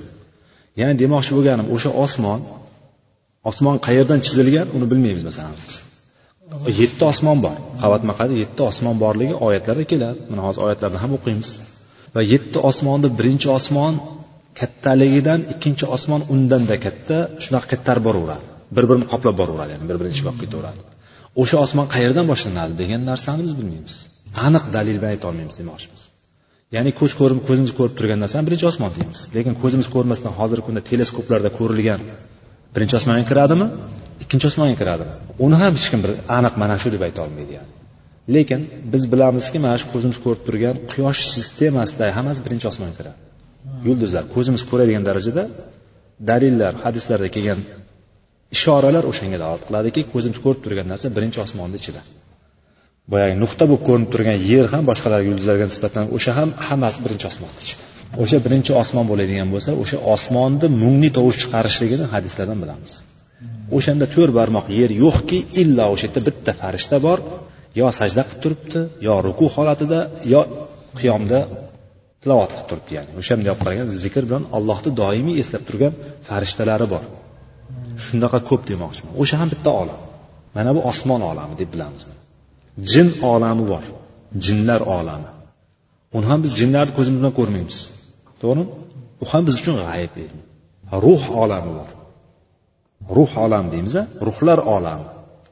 Ya'ni 0.79 0.95
demoqchi 1.03 1.31
bo'lganim 1.37 1.67
o'sha 1.75 1.91
osmon 2.05 2.39
osmon 3.49 3.75
qayerdan 3.87 4.19
chizilgan 4.25 4.67
uni 4.75 4.85
bilmaymiz 4.91 5.23
masalan 5.29 5.55
yetti 6.81 7.03
osmon 7.11 7.37
bor. 7.45 7.55
Qavatma 7.83 8.11
qavat 8.19 8.31
yetti 8.43 8.61
osmon 8.71 8.95
borligi 9.03 9.35
oyatlarda 9.47 9.85
keladi. 9.91 10.19
Mana 10.31 10.41
hozir 10.47 10.61
oyatlarni 10.67 10.99
ham 11.03 11.11
o'qiymiz. 11.17 11.49
Va 12.15 12.21
yetti 12.33 12.57
osmonni 12.69 13.09
birinchi 13.19 13.47
osmon 13.57 13.93
kattaligidan 14.59 15.41
ikkinchi 15.53 15.85
osmon 15.95 16.21
undanda 16.33 16.75
katta 16.85 17.17
shunaqa 17.43 17.67
kattarib 17.73 18.03
boraveradi. 18.07 18.45
Bir 18.75 18.83
birini 18.89 19.05
qoplab 19.13 19.35
boraveradi 19.41 19.71
ya'ni 19.75 19.85
bir 19.89 19.97
birini 19.99 20.13
ichiga 20.15 20.29
olib 20.31 20.41
ketaveradi 20.45 20.79
o'sha 21.41 21.57
osmon 21.65 21.87
qayerdan 21.95 22.25
boshlanadi 22.31 22.73
degan 22.81 23.01
narsani 23.11 23.41
biz 23.47 23.53
bilmaymiz. 23.59 23.95
Aniq 24.45 24.63
dalil 24.75 24.97
bilan 25.01 25.11
aytolmaymiz 25.15 25.55
demoqchimiz. 25.61 26.01
Ya'ni 26.75 26.91
ko'z 26.99 27.11
ko'rib 27.19 27.39
ko'zimiz 27.47 27.71
ko'rib 27.77 27.93
turgan 27.99 28.19
narsani 28.23 28.43
birinchi 28.47 28.65
osmon 28.71 28.91
deymiz. 28.97 29.19
Lekin 29.35 29.53
ko'zimiz 29.63 29.87
ko'rmasdan 29.95 30.33
hozirgi 30.39 30.63
kunda 30.67 30.81
teleskoplarda 30.89 31.49
ko'rilgan 31.59 32.01
birinchi 32.75 32.95
osmonga 32.99 33.25
kiradimi 33.31 33.67
ikkinchi 34.23 34.45
osmonga 34.51 34.75
kiradimi? 34.81 35.13
Uni 35.45 35.55
ham 35.61 35.73
hech 35.77 35.87
kim 35.91 35.99
bir 36.05 36.11
aniq 36.37 36.53
mana 36.61 36.75
shu 36.81 36.89
deb 36.95 37.01
ayta 37.07 37.19
olmaydi 37.25 37.51
yani. 37.59 37.71
Lekin 38.35 38.61
biz 38.93 39.03
bilamizki 39.13 39.57
mana 39.65 39.77
shu 39.81 39.87
ko'zimiz 39.93 40.17
ko'rib 40.25 40.41
turgan 40.47 40.75
quyosh 40.91 41.21
sistemasida 41.35 42.05
hammasi 42.17 42.39
birinchi 42.45 42.65
osmonga 42.71 42.95
kiradi. 42.99 43.19
Yulduzlar 43.87 44.23
ko'zimiz 44.35 44.61
ko'radigan 44.69 45.03
darajada 45.09 45.43
dalillar 46.29 46.73
hadislarda 46.83 47.29
kelgan 47.35 47.59
ishoralar 48.55 49.03
o'shanga 49.11 49.37
dalolat 49.41 49.63
qiladiki 49.67 50.01
ko'zimiz 50.13 50.39
ko'rib 50.45 50.61
turgan 50.65 50.87
narsa 50.91 51.07
birinchi 51.17 51.39
osmonni 51.45 51.77
ichida. 51.81 52.01
Boyagi 53.11 53.35
nuqta 53.43 53.63
bo'lib 53.69 53.83
ko'rinib 53.87 54.09
turgan 54.13 54.37
yer 54.51 54.65
ham 54.73 54.83
boshqalar 54.89 55.21
yulduzlarga 55.27 55.65
nisbatan 55.71 56.05
o'sha 56.15 56.31
ham 56.39 56.49
hammasi 56.67 56.99
birinchi 57.05 57.25
osmonni 57.31 57.59
ichida. 57.65 57.83
O'sha 58.23 58.37
birinchi 58.45 58.71
osmon 58.81 59.05
bo'ladigan 59.11 59.47
bo'lsa 59.53 59.71
o'sha 59.81 59.97
osmonni 60.13 60.67
mungli 60.81 61.09
tovush 61.17 61.37
chiqarishligini 61.41 62.05
hadislardan 62.13 62.59
bilamiz. 62.63 62.91
O'shanda 63.77 64.05
to'rt 64.15 64.31
barmoq 64.39 64.65
yer 64.79 64.91
yo'qki 65.03 65.37
illo 65.61 65.85
o'sha 65.93 66.05
yerda 66.07 66.21
bitta 66.27 66.51
farishta 66.61 66.97
bor. 67.07 67.19
Yo 67.79 67.87
sajda 67.99 68.21
qilib 68.27 68.41
turibdi 68.43 68.79
yo 69.07 69.15
ruku 69.27 69.45
holatida 69.55 69.99
yo 70.33 70.41
qiyomda 70.99 71.39
tilovat 72.23 72.51
qilib 72.55 72.67
turibdi. 72.69 72.91
Ya'ni 72.97 73.11
o'shanday 73.21 73.49
olib 73.53 73.61
qaragan 73.63 73.87
zikr 74.03 74.23
bilan 74.29 74.43
allohni 74.57 74.89
doimiy 75.01 75.35
eslab 75.43 75.63
turgan 75.69 75.93
farishtalari 76.27 76.87
bor. 76.93 77.03
Shunaqa 78.05 78.39
ko'p 78.49 78.61
demoqchiman. 78.71 79.13
O'sha 79.21 79.35
ham 79.41 79.49
bitta 79.53 79.71
olam. 79.81 79.99
Mana 80.55 80.69
bu 80.75 80.81
osmon 80.91 81.21
olami 81.31 81.53
deb 81.61 81.69
bilamiz 81.73 82.01
jin 82.91 83.07
olami 83.33 83.63
bor. 83.71 83.83
Jinlar 84.45 84.81
olami. 84.97 85.29
Uni 86.15 86.25
ham 86.31 86.39
biz 86.45 86.51
jinlarni 86.59 86.93
ko'zimiz 86.97 87.19
bilan 87.21 87.33
ko'rmaymiz. 87.39 87.77
To'g'rimi? 88.41 88.65
U 89.23 89.25
ham 89.31 89.43
biz 89.47 89.55
uchun 89.61 89.75
g'ayb 89.83 90.13
ruh 91.05 91.23
olami 91.43 91.71
bor. 91.79 91.89
Ruh 93.17 93.31
olami 93.45 93.67
deymiz 93.73 93.93
ruhlar 94.27 94.59
olami. 94.75 95.07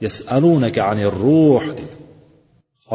Yasalunaka 0.06 0.82
anir 0.92 1.14
ruh 1.26 1.64
deydi. 1.78 1.96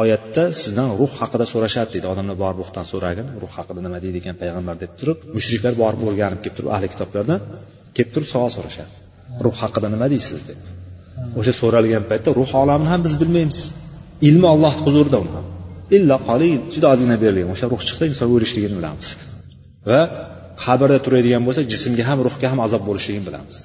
Oyatda 0.01 0.43
sizdan 0.61 0.89
ruh 0.99 1.11
haqida 1.19 1.45
so'rashadi 1.53 1.89
deydi. 1.93 2.07
Odamlar 2.13 2.35
borib 2.43 2.59
ruhdan 2.63 2.85
so'ragin. 2.91 3.27
Ruh 3.41 3.51
haqida 3.57 3.79
nima 3.85 3.97
deydi 4.05 4.17
ekan 4.23 4.35
payg'ambar 4.41 4.75
deb 4.83 4.91
turib 4.99 5.17
mushriklar 5.35 5.73
borib 5.83 6.01
o'rganib 6.07 6.39
kelib 6.43 6.55
turib 6.57 6.71
ahli 6.75 6.87
kitoblardan 6.93 7.39
kelib 7.95 8.11
turib 8.15 8.27
savol 8.33 8.51
so'rashadi. 8.57 9.02
Ruh 9.45 9.55
haqida 9.61 9.87
nima 9.93 10.07
deysiz 10.13 10.41
deb. 10.49 10.59
O'sha 11.39 11.53
so'ralgan 11.61 12.03
paytda 12.11 12.29
ruh 12.39 12.51
olamini 12.61 12.89
ham 12.93 13.01
biz 13.07 13.13
bilmaymiz. 13.21 13.59
Ilmi 14.27 14.47
ollohni 14.53 14.81
huzurida 14.85 15.17
uni 15.23 15.31
ham 15.37 15.45
illo 15.97 16.17
qolil 16.27 16.55
juda 16.73 16.87
ozgina 16.93 17.15
berilgan. 17.23 17.49
O'sha 17.55 17.65
ruh 17.73 17.81
chiqsa 17.87 18.03
inson 18.11 18.27
o'lishligini 18.35 18.75
bilamiz. 18.79 19.07
Va 19.89 20.01
qabrda 20.63 20.97
turadigan 21.05 21.41
bo'lsa 21.47 21.61
jismga 21.71 22.03
ham 22.09 22.19
ruhga 22.27 22.47
ham 22.51 22.59
azob 22.65 22.81
bo'lishligini 22.89 23.25
bilamiz. 23.29 23.57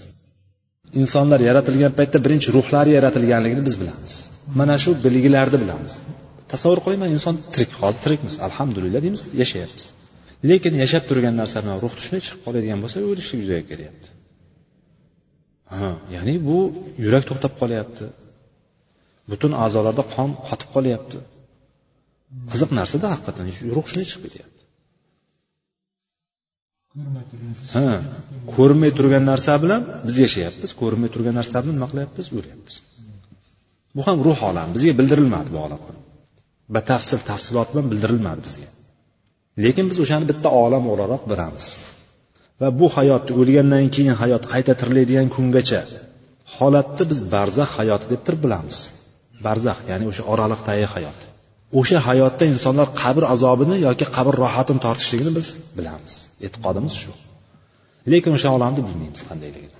Insonlar 1.01 1.41
yaratilgan 1.49 1.93
paytda 1.99 2.19
birinchi 2.25 2.49
ruhlari 2.57 2.91
yaratilganligini 2.99 3.63
biz 3.69 3.75
bilamiz. 3.83 4.15
Mana 4.59 4.77
shu 4.83 4.91
bilgilarni 5.05 5.59
bilamiz. 5.65 5.93
Tasavvur 6.53 6.81
qiling 6.85 7.01
mana 7.03 7.13
inson 7.17 7.35
tirik 7.53 7.73
hozir 7.81 8.01
tirikmiz. 8.05 8.35
Alhamdulillah 8.47 9.01
deymiz 9.05 9.23
yashayapmiz. 9.43 9.85
Lekin 10.51 10.75
yashab 10.83 11.03
turgan 11.09 11.35
narsa 11.41 11.59
bilan 11.63 11.77
ruh 11.85 11.93
tushmay 11.99 12.21
chiqib 12.25 12.41
qoladigan 12.47 12.79
bo'lsa 12.85 12.97
o'lishlik 13.11 13.39
yuzaga 13.43 13.65
kelyapti 13.71 14.09
ha 15.77 15.91
ya'ni 16.15 16.35
bu 16.49 16.59
yurak 17.05 17.25
to'xtab 17.31 17.53
qolyapti. 17.61 18.05
Butun 19.31 19.53
a'zolarda 19.65 20.03
qon 20.15 20.31
qotib 20.49 20.69
qolyapti. 20.77 21.19
Qiziq 22.51 22.71
narsada 22.79 23.07
haqiqatdan 23.15 23.47
ruh 23.77 23.85
shunday 23.91 24.07
chiqib 24.11 24.23
ketyapti. 24.27 24.63
Ha 27.75 27.87
ko'rinmay 28.57 28.91
turgan 28.99 29.25
narsa 29.31 29.53
bilan 29.65 29.81
biz 30.07 30.17
yashayapmiz 30.25 30.71
ko'rinmay 30.81 31.11
turgan 31.15 31.35
narsa 31.41 31.57
bilan 31.63 31.75
nima 31.79 31.89
qilyapmiz 31.93 32.27
o'lyapmiz 32.39 32.77
bu 33.97 34.01
ham 34.07 34.19
ruh 34.27 34.39
olami 34.51 34.71
bizga 34.77 34.93
bildirilmadi 35.01 35.49
bu 35.55 35.59
olam. 35.67 35.81
Batafsil 36.75 37.21
tafsilot 37.31 37.69
bilan 37.73 37.87
bildirilmadi 37.93 38.41
bizga. 38.47 38.69
Lekin 39.65 39.87
biz 39.91 39.99
o'shani 40.05 40.25
bitta 40.31 40.49
olam 40.65 40.85
o'laroq 40.93 41.23
bilamiz 41.31 41.67
va 42.61 42.69
bu 42.81 42.87
hayotni 42.97 43.33
o'lgandan 43.41 43.87
keyin 43.95 44.15
hayot 44.23 44.45
qayta 44.53 44.73
tiriladigan 44.81 45.29
kungacha 45.35 45.81
holatni 46.57 47.05
biz 47.11 47.19
barzax 47.35 47.71
hayoti 47.79 48.07
deb 48.13 48.21
turib 48.27 48.41
bilamiz. 48.47 48.79
Barzax 49.47 49.79
ya'ni 49.91 50.05
o'sha 50.11 50.23
oraliqdagi 50.33 50.87
hayot. 50.95 51.19
O'sha 51.79 51.99
hayotda 52.09 52.45
insonlar 52.53 52.89
qabr 53.03 53.23
azobini 53.35 53.77
yoki 53.87 54.07
qabr 54.17 54.35
rohatini 54.43 54.81
tortishligini 54.87 55.33
biz 55.39 55.47
bilamiz. 55.79 56.15
E'tiqodimiz 56.47 56.95
shu. 57.03 57.13
Lekin 58.13 58.33
o'sha 58.37 58.49
olamni 58.57 58.81
bilmaymiz 58.87 59.23
qandayligini. 59.29 59.79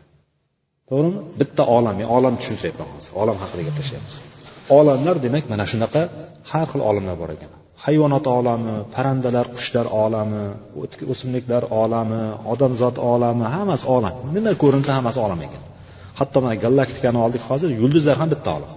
To'g'rimi? 0.89 1.21
Bitta 1.41 1.63
olam 1.77 1.97
olam 2.17 2.35
tushuntiryapman 2.41 2.89
hozir 2.95 3.13
olam 3.23 3.37
haqida 3.43 3.63
gaplashyapmiz 3.69 4.17
olamlar 4.79 5.17
demak 5.25 5.45
mana 5.53 5.65
shunaqa 5.73 6.03
har 6.51 6.67
xil 6.71 6.81
olamlar 6.91 7.17
bor 7.23 7.31
ekan. 7.37 7.51
Hayvonot 7.85 8.27
olami 8.39 8.75
parandalar 8.95 9.47
qushlar 9.57 9.87
olami 10.05 10.45
o'simliklar 11.13 11.63
olami 11.83 12.23
odamzod 12.53 12.97
olami 13.13 13.47
hammasi 13.55 13.85
olam. 13.97 14.15
Nima 14.37 14.53
ko'rinsa 14.63 14.91
hammasi 14.99 15.19
olam 15.27 15.41
ekan. 15.47 15.63
Hatto 16.19 16.39
mana 16.45 16.57
galaktikani 16.65 17.19
oldik 17.25 17.43
hozir 17.49 17.71
yulduzlar 17.81 18.17
ham 18.21 18.29
bitta 18.35 18.51
olam. 18.59 18.73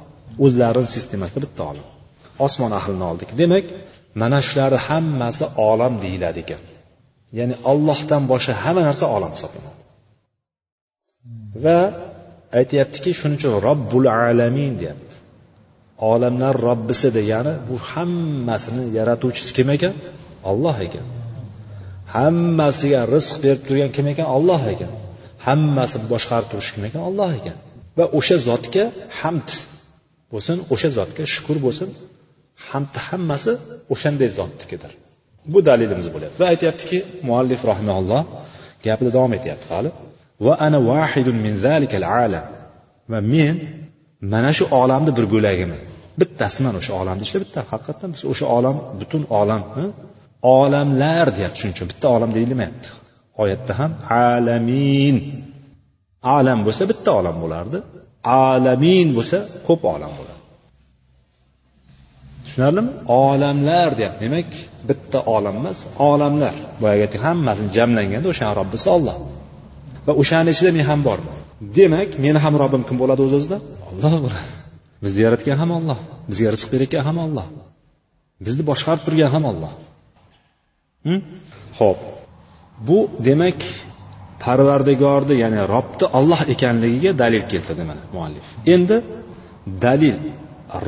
O'zlarini 0.45 0.89
sistemasida 0.95 1.39
bitta 1.45 1.61
olam. 1.71 1.85
Osmon 2.45 2.71
ahlini 2.79 3.05
oldik. 3.11 3.29
Demak 3.41 3.65
mana 4.21 4.39
shularni 4.47 4.79
hammasi 4.87 5.45
olam 5.69 5.93
deyiladi 6.03 6.39
ekan. 6.45 6.61
Ya'ni 7.37 7.55
ollohdan 7.71 8.23
boshqa 8.31 8.53
hamma 8.63 8.81
narsa 8.89 9.05
olam 9.15 9.31
hisoblanadi. 9.35 9.81
Va 11.63 11.79
aytyaptiki 12.59 13.11
shuning 13.19 13.37
uchun 13.39 13.53
robbul 13.67 14.05
alamin 14.23 14.73
deyapti. 14.81 15.15
Olamlar 16.09 16.55
robbisi 16.67 17.07
degani 17.17 17.53
bu 17.67 17.75
hammasini 17.91 18.83
yaratuvchisi 18.97 19.51
kim 19.57 19.69
ekan? 19.75 19.93
Olloh 20.51 20.77
ekan. 20.87 21.05
Hammasiga 22.15 23.01
rizq 23.15 23.35
berib 23.43 23.61
turgan 23.67 23.91
kim 23.95 24.05
ekan? 24.13 24.27
Olloh 24.37 24.61
ekan. 24.73 24.91
Hammasini 25.45 26.05
boshqarib 26.13 26.47
turish 26.51 26.69
kim 26.73 26.83
ekan? 26.87 27.01
Olloh 27.09 27.31
ekan. 27.39 27.57
Va 27.97 28.05
o'sha 28.17 28.37
zotga 28.49 28.83
hamd 29.19 29.49
bo'lsin 30.31 30.57
o'sha 30.73 30.89
zotga 30.97 31.23
shukur 31.33 31.57
bo'lsin. 31.65 31.89
Hamd 32.67 32.93
hammasi 33.07 33.51
o'shanday 33.93 34.29
zotnikidir. 34.39 34.91
Bu 35.53 35.59
dalilimiz 35.69 36.07
bo'lyapti. 36.13 36.37
Va 36.43 36.47
aytyaptiki 36.53 36.97
muallif 37.27 37.61
rahimaulloh 37.71 38.21
gapida 38.85 39.09
davom 39.17 39.33
etyapti 39.39 39.67
hali. 39.73 39.89
Va 40.45 40.53
ana 40.65 40.77
vahidun 40.91 41.37
min 41.45 41.53
zalikal 41.65 42.05
alam 42.23 42.45
va 43.11 43.19
men 43.33 43.55
mana 44.33 44.51
shu 44.57 44.63
olamni 44.81 45.11
bir 45.17 45.25
bo'lagiman 45.33 45.81
bittasiman 46.19 46.73
o'sha 46.79 46.91
olamni 47.01 47.23
ichida 47.27 47.41
bitta 47.45 47.59
haqiqatdan 47.71 48.09
biz 48.15 48.21
o'sha 48.31 48.45
olam 48.57 48.75
butun 48.99 49.23
olam 49.39 49.61
olamlar 50.41 51.25
deyapti 51.37 51.57
shuning 51.61 51.75
uchun. 51.75 51.87
Bitta 51.91 52.07
olam 52.15 52.29
deyilmayapti 52.37 52.89
oyatda 53.41 53.73
ham 53.79 53.91
alamin. 54.27 55.15
Alam 56.37 56.59
bo'lsa 56.65 56.83
bitta 56.91 57.09
olam 57.19 57.35
bo'lardi. 57.43 57.77
Alamin 58.47 59.07
bo'lsa 59.17 59.37
ko'p 59.67 59.81
olam 59.95 60.11
bo'ladi 60.19 60.39
tushunarlimi? 62.45 62.91
Olamlar 63.25 63.89
deyapti. 63.99 64.19
Demak 64.25 64.49
bitta 64.89 65.19
olam 65.35 65.55
emas 65.61 65.79
olamlar. 66.09 66.55
Boyagi 66.81 67.01
aytdik 67.05 67.21
hammasini 67.27 67.69
jamlanganda 67.77 68.27
o'shani 68.33 68.53
robbisi 68.61 68.87
olloh 68.95 69.17
va 70.07 70.13
o'shani 70.21 70.49
ichida 70.53 70.69
men 70.77 70.85
ham 70.91 71.01
borman. 71.09 71.37
Demak 71.77 72.09
meni 72.25 72.39
ham 72.45 72.53
robbim 72.61 72.83
kim 72.87 72.95
bo'ladi 73.01 73.21
o'z 73.25 73.33
o'zidan 73.39 73.61
olloh 73.89 74.13
bo'ladi. 74.25 74.49
Bizni 75.03 75.21
yaratgan 75.25 75.57
ham 75.61 75.71
olloh 75.77 75.99
bizga 76.29 76.49
rizq 76.55 76.69
berayotgan 76.73 77.03
ham 77.09 77.17
olloh 77.25 77.47
bizni 78.45 78.63
boshqarib 78.69 79.01
turgan 79.05 79.29
ham 79.35 79.43
olloh 79.51 79.71
ho'p 81.79 81.99
hm? 82.01 82.09
bu 82.87 82.99
demak 83.27 83.59
parvardigorni 84.43 85.35
ya'ni 85.43 85.59
robni 85.73 86.05
olloh 86.19 86.41
ekanligiga 86.53 87.11
dalil 87.23 87.43
keltirdi 87.51 87.83
mana 87.89 88.03
muallif. 88.15 88.45
Endi 88.75 88.97
dalil 89.85 90.17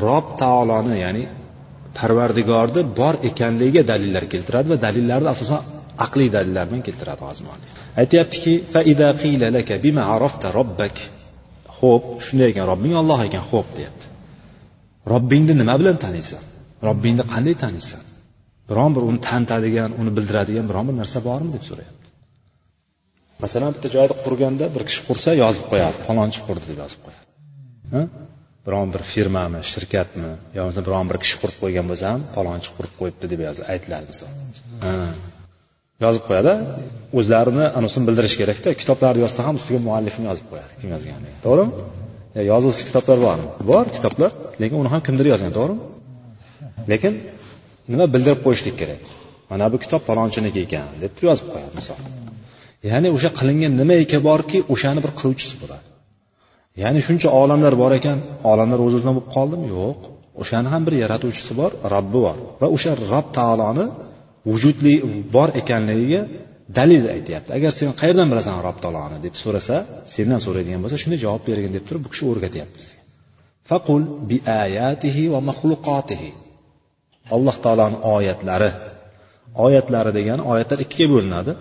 rob 0.04 0.26
taoloni 0.42 0.94
ya'ni 1.04 1.24
parvardigorni 1.98 2.80
bor 2.98 3.14
ekanligiga 3.30 3.82
dalillar 3.92 4.24
keltiradi 4.32 4.66
va 4.72 4.76
dalillarni 4.86 5.28
asosan 5.34 5.60
aqliy 6.06 6.28
dalillar 6.36 6.64
bilan 6.68 6.82
keltiradi 6.86 7.22
hozir 7.28 7.44
muallif 7.48 7.70
aytyaptiki 8.02 8.52
ho'p 11.84 12.04
shunday 12.26 12.48
ekan 12.52 12.64
robbing 12.72 12.94
olloh 13.00 13.20
ekan 13.28 13.44
ho'p 13.50 13.68
deyapti. 13.78 14.06
Robbingni 15.12 15.54
nima 15.60 15.74
bilan 15.80 15.96
taniysan? 16.04 16.42
Robbingni 16.88 17.24
qanday 17.32 17.56
taniysan? 17.64 18.02
Biron 18.70 18.90
bir 18.96 19.02
uni 19.10 19.20
tanitadigan 19.28 19.90
uni 20.00 20.10
bildiradigan 20.16 20.66
biron 20.70 20.84
bir 20.88 20.96
narsa 21.00 21.18
bormi 21.28 21.50
deb 21.56 21.64
so'rayapti. 21.68 22.08
Masalan 23.44 23.70
bitta 23.74 23.88
joyda 23.96 24.14
qurganda 24.24 24.64
bir 24.74 24.82
kishi 24.88 25.02
qursa 25.08 25.30
yozib 25.42 25.64
qo'yadi. 25.70 25.96
Falonchi 26.06 26.40
qurdi 26.46 26.64
deb 26.70 26.78
yozib 26.84 27.00
qo'yadi. 27.04 27.22
Biron 28.66 28.88
bir 28.94 29.02
firmami 29.12 29.60
shirkatmi 29.72 30.30
yo 30.56 30.60
bo'lmasa 30.62 30.82
biron 30.88 31.06
bir 31.10 31.18
kishi 31.22 31.36
qurib 31.42 31.56
qo'ygan 31.62 31.86
bo'lsa 31.90 32.04
ham 32.12 32.20
falonchi 32.36 32.70
qurib 32.76 32.94
qo'yibdi 33.00 33.26
deb 33.32 33.40
yozib 33.48 33.64
aytiladi 33.74 34.04
misol. 34.12 34.30
Yozib 36.04 36.22
qo'yadi. 36.28 36.52
O'zlarini 37.18 37.64
anasini 37.78 38.04
bildirish 38.08 38.36
kerakda 38.40 38.68
kitoblarni 38.80 39.20
yozsa 39.24 39.40
ham 39.46 39.54
ustiga 39.60 39.80
muallifini 39.88 40.26
yozib 40.30 40.46
qo'yadi 40.50 40.72
kim 40.80 40.88
yozganligi 40.94 41.36
to'g'rimi? 41.46 41.72
Yozuvchi 42.52 42.82
kitoblar 42.88 43.18
bormi 43.26 43.46
bor 43.70 43.84
kitoblar 43.96 44.30
lekin 44.62 44.76
uni 44.82 44.90
ham 44.94 45.02
kimdir 45.06 45.26
yozgan 45.32 45.52
to'g'rimi? 45.58 45.82
Lekin 46.92 47.12
nima 47.92 48.06
bildirib 48.14 48.40
qo'yishlik 48.46 48.76
kerak? 48.80 49.02
Mana 49.50 49.64
bu 49.72 49.76
kitob 49.84 50.02
palonchiniki 50.08 50.58
ekan 50.66 50.86
deb 51.02 51.12
yozib 51.28 51.46
qo'yadi 51.52 51.74
misol. 51.80 52.00
Ya'ni 52.90 53.08
o'sha 53.16 53.30
qilingan 53.38 53.72
nima 53.80 53.94
ekan 54.04 54.22
borki 54.30 54.58
o'shani 54.74 55.00
bir 55.04 55.12
qiluvchisi 55.18 55.54
bo'ladi. 55.62 55.86
Ya'ni 56.82 57.00
shuncha 57.06 57.28
olamlar 57.42 57.74
bor 57.82 57.92
ekan 58.00 58.18
olamlar 58.52 58.78
o'z 58.86 58.92
o'zidan 58.96 59.14
bo'lib 59.16 59.30
qoldimi? 59.36 59.66
Yo'q. 59.76 60.00
O'shani 60.42 60.68
ham 60.74 60.82
bir 60.86 60.94
yaratuvchisi 61.02 61.52
bor 61.60 61.70
robbi 61.94 62.18
bor. 62.26 62.36
Va 62.60 62.66
o'sha 62.76 62.92
rob 63.12 63.26
taoloni 63.38 63.84
vujudli 64.48 64.94
bor 65.34 65.48
ekanligiga 65.60 66.20
dalil 66.78 67.04
aytyapti. 67.16 67.50
Agar 67.58 67.70
sen 67.78 67.88
qayerdan 68.00 68.26
bilasan 68.32 68.56
rob 68.66 68.78
taoloni 68.84 69.18
deb 69.26 69.34
so'rasa 69.42 69.76
sendan 70.14 70.40
so'raydigan 70.46 70.80
bo'lsa 70.84 70.96
shunday 71.02 71.20
javob 71.24 71.42
bergin 71.48 71.72
deb 71.76 71.84
turib 71.88 72.02
bu 72.06 72.08
kishi 72.12 72.24
o'rgatyapti. 72.32 72.76
Bizga 72.82 73.00
faqul 73.70 74.02
bi 74.28 74.36
ayatihi 74.64 75.22
va 75.34 75.40
maxluqotihi 75.50 76.30
alloh 77.34 77.56
taoloni 77.64 77.98
oyatlari. 78.16 78.70
Oyatlari 79.66 80.10
degani 80.18 80.42
oyatlar 80.52 80.78
ikkiga 80.84 81.06
bo'linadi. 81.14 81.52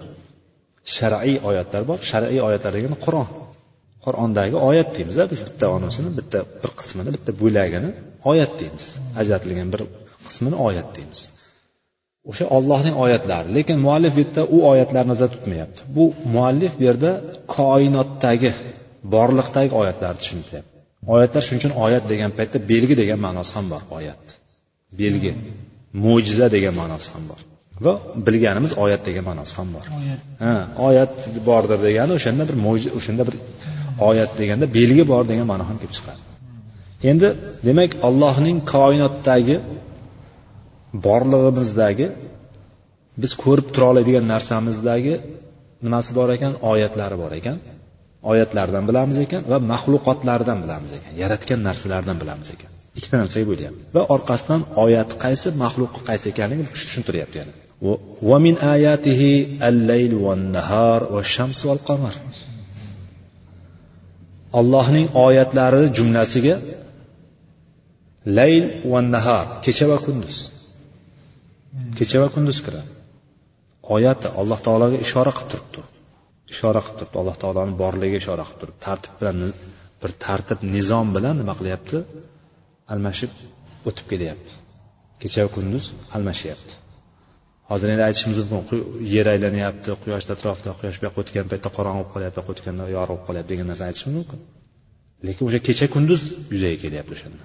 Shar'iy 0.95 1.37
oyatlar 1.49 1.81
bor 1.89 1.99
shar'iy 2.11 2.41
oyatlar 2.47 2.71
degani 2.77 2.97
qur'on. 3.05 3.27
Qur'ondagi 4.05 4.55
oyat 4.69 4.89
deymiz 4.95 5.15
biz 5.31 5.41
bitta 5.47 5.65
onasini 5.77 6.09
bitta 6.19 6.39
bir 6.61 6.71
qismini 6.79 7.09
bitta 7.15 7.31
bo'lagini 7.41 7.89
oyat 8.31 8.51
deymiz. 8.61 8.85
Ajratilgan 9.21 9.69
bir 9.73 9.81
qismini 10.27 10.57
oyat 10.67 10.89
deymiz. 10.97 11.21
O'sha 12.29 12.45
ollohning 12.57 12.95
oyatlari. 13.05 13.47
Lekin 13.57 13.77
muallif 13.85 14.13
bu 14.17 14.21
yerda 14.23 14.41
u 14.55 14.57
oyatlarni 14.71 15.09
nazarda 15.13 15.33
tutmayapti. 15.35 15.79
Bu 15.95 16.03
muallif 16.35 16.73
bu 16.79 16.83
yerda 16.89 17.11
koinotdagi 17.57 18.51
borliqdagi 19.13 19.71
oyatlarni 19.81 20.19
tushuntiryapti. 20.21 20.71
Oyatlar 21.15 21.41
shuning 21.45 21.61
uchun 21.61 21.73
oyat 21.85 22.03
degan 22.11 22.31
paytda 22.37 22.57
belgi 22.71 22.95
degan 23.01 23.19
ma'nosi 23.25 23.51
ham 23.57 23.65
bor 23.73 23.81
oyat. 23.97 24.23
Belgi 25.01 25.31
mo'jiza 26.05 26.47
degan 26.55 26.73
ma'nosi 26.81 27.09
ham 27.13 27.23
bor. 27.29 27.39
Va 27.85 27.93
bilganimiz 28.27 28.71
oyat 28.83 29.01
degan 29.07 29.25
ma'nosi 29.29 29.53
ham 29.59 29.69
bor. 29.75 29.85
Ha 30.43 30.53
oyat 30.87 31.13
bordir 31.49 31.79
degani 31.87 32.11
o'shanda 32.17 32.43
bir 32.49 32.57
mo'jiza 32.65 32.91
o'shanda 32.97 33.23
bir 33.29 33.35
oyat 34.09 34.31
deganda 34.39 34.65
belgi 34.77 35.03
bor 35.11 35.23
degan 35.31 35.47
ma'no 35.51 35.63
ham 35.69 35.77
kelib 35.81 35.95
chiqadi. 35.97 36.21
Endi 37.09 37.27
demak 37.67 37.91
allohning 38.07 38.57
koinotdagi 38.73 39.55
borlig'imizdagi 41.06 42.06
biz 43.22 43.32
ko'rib 43.44 43.66
tura 43.74 43.86
oladigan 43.92 44.24
narsamizdagi 44.34 45.14
nimasi 45.84 46.10
bor 46.18 46.28
ekan 46.36 46.52
oyatlari 46.72 47.16
bor 47.22 47.32
ekan 47.40 47.56
oyatlardan 48.32 48.84
bilamiz 48.90 49.18
ekan 49.26 49.42
va 49.52 49.58
maxluqotlardan 49.72 50.58
bilamiz 50.64 50.90
ekan 50.98 51.12
yaratgan 51.22 51.60
narsalardan 51.68 52.16
bilamiz 52.22 52.48
ekan 52.54 52.70
ikkita 52.98 53.16
narsaga 53.22 53.46
bo'lyapti 53.52 53.80
va 53.96 54.02
orqasidan 54.14 54.60
oyat 54.84 55.10
qaysi 55.24 55.48
maxluq 55.64 55.92
qaysi 56.08 56.26
ekanligini 56.32 56.68
tushuntiryapti 56.74 57.38
yana 57.42 57.54
ومن 58.30 58.54
آياته 58.58 59.46
الليل 59.70 60.12
والنهار 60.14 61.00
والشمس 61.12 61.60
والقمر 61.68 62.14
allohning 64.60 65.08
oyatlari 65.26 65.82
jumlasiga 65.96 66.56
layl 68.38 68.64
va 68.92 69.00
nahar 69.14 69.46
kecha 69.64 69.86
va 69.90 69.98
kunduz 70.06 70.36
Kecha 71.99 72.17
va 72.23 72.27
kunduz 72.35 72.57
kiradi. 72.65 72.91
Oyati 73.95 74.27
alloh 74.41 74.59
taologa 74.65 74.97
ishora 75.05 75.31
qilib 75.37 75.49
turibdi. 75.53 75.81
Ishora 76.53 76.79
qilib 76.85 76.97
turibdi. 76.99 77.17
Alloh 77.21 77.35
taoloni 77.43 77.73
borligiga 77.83 78.17
ishora 78.23 78.43
qilib 78.47 78.59
turibdi. 78.61 78.79
Tartib 78.87 79.13
bilan 79.19 79.37
bir 80.01 80.11
tartib 80.25 80.59
nizom 80.75 81.07
bilan 81.15 81.35
nima 81.41 81.53
qilyapti? 81.59 81.97
Almashib 82.93 83.31
o'tib 83.89 84.05
kelyapti. 84.11 84.53
Kecha 85.21 85.39
va 85.45 85.49
kunduz 85.57 85.85
almashyapti. 86.15 86.73
Hozir 87.71 87.87
endi 87.93 88.03
aytishimiz 88.09 88.37
mumkin. 88.55 88.79
Yer 89.15 89.27
aylanyapti 89.33 89.89
quyoshni 90.03 90.31
atrofida 90.35 90.71
quyosh 90.79 90.97
bu 90.99 91.03
yoqqa 91.07 91.19
o'tgan 91.23 91.45
paytda 91.51 91.69
qorong'i 91.77 92.01
bo'lib 92.01 92.13
qolyapti 92.15 92.37
bu 92.37 92.41
yoqqa 92.41 92.53
o'tganda 92.55 92.83
yorug' 92.97 93.11
bo'lib 93.13 93.27
qolyapti 93.27 93.51
degan 93.53 93.67
narsani 93.71 93.87
aytishimiz 93.91 94.15
mumkin. 94.19 94.39
Lekin 95.27 95.43
o'sha 95.47 95.59
kecha 95.67 95.85
kunduz 95.95 96.21
yuzaga 96.53 96.77
kelyapti 96.83 97.13
o'shanda. 97.17 97.43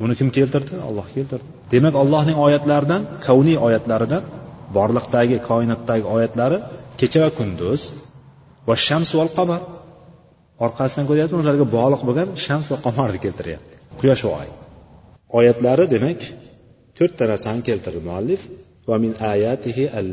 buni 0.00 0.14
kim 0.18 0.28
keltirdi? 0.36 0.72
Olloh 0.88 1.06
keltirdi. 1.16 1.48
Demak 1.72 1.94
allohning 2.02 2.38
oyatlaridan 2.46 3.02
kavniy 3.26 3.58
oyatlaridan 3.66 4.22
borliqdagi 4.76 5.36
koinotdagi 5.48 6.06
oyatlari 6.16 6.58
kecha 7.00 7.18
va 7.24 7.30
kunduz 7.38 7.80
va 8.68 8.74
shams 8.86 9.10
val 9.18 9.30
qamar. 9.38 9.60
Orqasidan 10.64 11.04
ko'ryapti 11.10 11.34
ularga 11.42 11.66
bog'liq 11.76 12.02
bo'lgan 12.08 12.28
shams 12.44 12.66
va 12.72 12.78
qamarni 12.86 13.18
keltiryapti. 13.24 13.74
Quyosh 14.00 14.22
va 14.26 14.32
oy. 14.42 14.48
Oyatlari 15.38 15.84
demak 15.94 16.20
to'rtta 16.98 17.24
narsani 17.32 17.62
keltirdi 17.68 18.00
muallif. 18.08 18.42
Va 18.90 18.96
min 19.04 19.12
ayatihi 19.32 19.84
al 19.98 20.08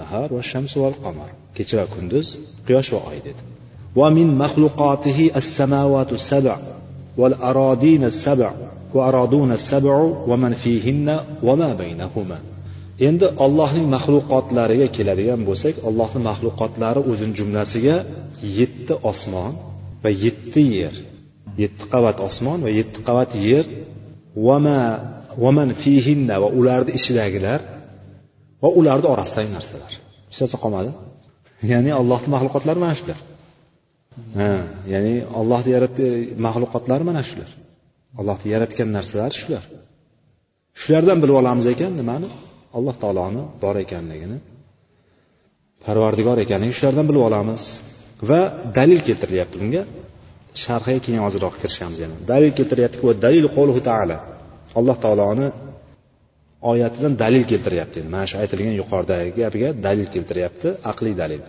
nahar 0.00 0.28
va 0.36 0.42
shams 0.50 0.72
val 0.82 0.96
qamar. 1.04 1.30
Kecha 1.56 1.74
va 1.80 1.86
kunduz 1.94 2.26
quyosh 2.66 2.90
va 2.94 3.00
oy 3.10 3.18
dedi. 3.28 3.42
Va 3.98 4.08
min 4.18 4.28
mahluqotihi 4.42 5.24
as-samawatu 5.40 6.14
sab' 6.30 6.50
wal 7.20 7.34
aradin 7.50 8.02
as-sab' 8.10 8.42
وأراضون 8.93 9.51
السبع 9.51 9.95
ومن 10.29 10.53
فيهن 10.53 11.07
وما 11.43 11.69
بينهما 11.73 12.39
endi 13.07 13.25
ollohning 13.45 13.87
maxluqotlariga 13.95 14.87
keladigan 14.95 15.41
bo'lsak 15.49 15.75
ollohni 15.89 16.21
maxluqotlari 16.29 17.01
o'zini 17.11 17.33
jumlasiga 17.39 17.95
yetti 18.59 18.93
osmon 19.11 19.51
va 20.03 20.09
yetti 20.25 20.61
yer 20.77 20.95
yetti 21.61 21.83
qavat 21.93 22.17
osmon 22.27 22.59
va 22.65 22.71
yetti 22.79 22.99
qavat 23.07 23.31
yer 23.49 23.65
vama 24.47 24.79
vaman 25.43 25.69
fihinna 25.83 26.35
va 26.43 26.47
ularni 26.59 26.91
ichidagilar 26.99 27.59
va 28.63 28.69
ularni 28.79 29.07
orasidagi 29.13 29.49
narsalar 29.57 29.91
hech 30.29 30.39
narsa 30.41 30.57
qolmadi 30.63 30.91
ya'ni 31.71 31.91
allohni 31.99 32.29
maxluqotlari 32.35 32.79
mana 32.83 32.95
shular 32.99 33.19
ha 34.39 34.51
ya'ni 34.93 35.15
ollohni 35.39 35.69
yaratgan 35.75 36.11
maxluqotlari 36.45 37.03
mana 37.09 37.21
shular 37.29 37.49
Allohni 38.20 38.48
yaratgan 38.54 38.88
narsalar 38.96 39.32
shular. 39.40 39.64
Shulardan 40.80 41.18
bilib 41.22 41.36
olamiz 41.42 41.66
ekan 41.74 41.92
nimani? 42.00 42.28
Alloh 42.76 42.94
taoloni 43.02 43.42
bor 43.62 43.76
ekanligini 43.84 44.38
parvardigor 45.84 46.38
ekanligini 46.44 46.76
shulardan 46.78 47.06
bilib 47.10 47.22
olamiz. 47.28 47.62
Va 48.30 48.40
dalil 48.78 49.00
keltirilyapti 49.08 49.56
bunga. 49.62 49.82
Sharhiga 50.64 51.00
keyin 51.06 51.22
ozroq 51.28 51.54
kirishamiz 51.62 51.98
yana. 52.04 52.16
Dalil 52.32 52.52
keltiryaptiki 52.58 53.04
va 53.08 53.14
dalil 53.26 53.46
qovluhu 53.56 53.80
taala. 53.90 54.16
Alloh 54.78 54.96
taoloni 55.04 55.46
oyatidan 56.72 57.12
dalil 57.24 57.44
keltiryapti 57.50 57.96
endi. 58.00 58.10
Mana 58.14 58.26
shu 58.30 58.36
aytilgan 58.42 58.74
yuqoridagi 58.80 59.30
gapiga 59.40 59.68
dalil 59.86 60.08
keltiryapti 60.14 60.68
aqliy 60.90 61.14
dalil. 61.22 61.42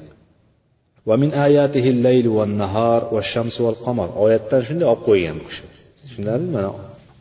Va 1.08 1.16
min 1.24 1.32
ayatihi 1.48 1.90
layl 2.06 2.28
va 2.38 2.46
nahar 2.62 3.02
va 3.14 3.22
shams 3.32 3.56
val 3.66 3.78
qamar. 3.86 4.10
Oyatdan 4.26 4.62
shunday 4.68 4.88
olib 4.92 5.04
qo'ygan 5.10 5.36
bu 5.42 5.46
kishi. 5.50 5.64
Tushunarlimi? 6.10 6.52
Mana 6.58 6.70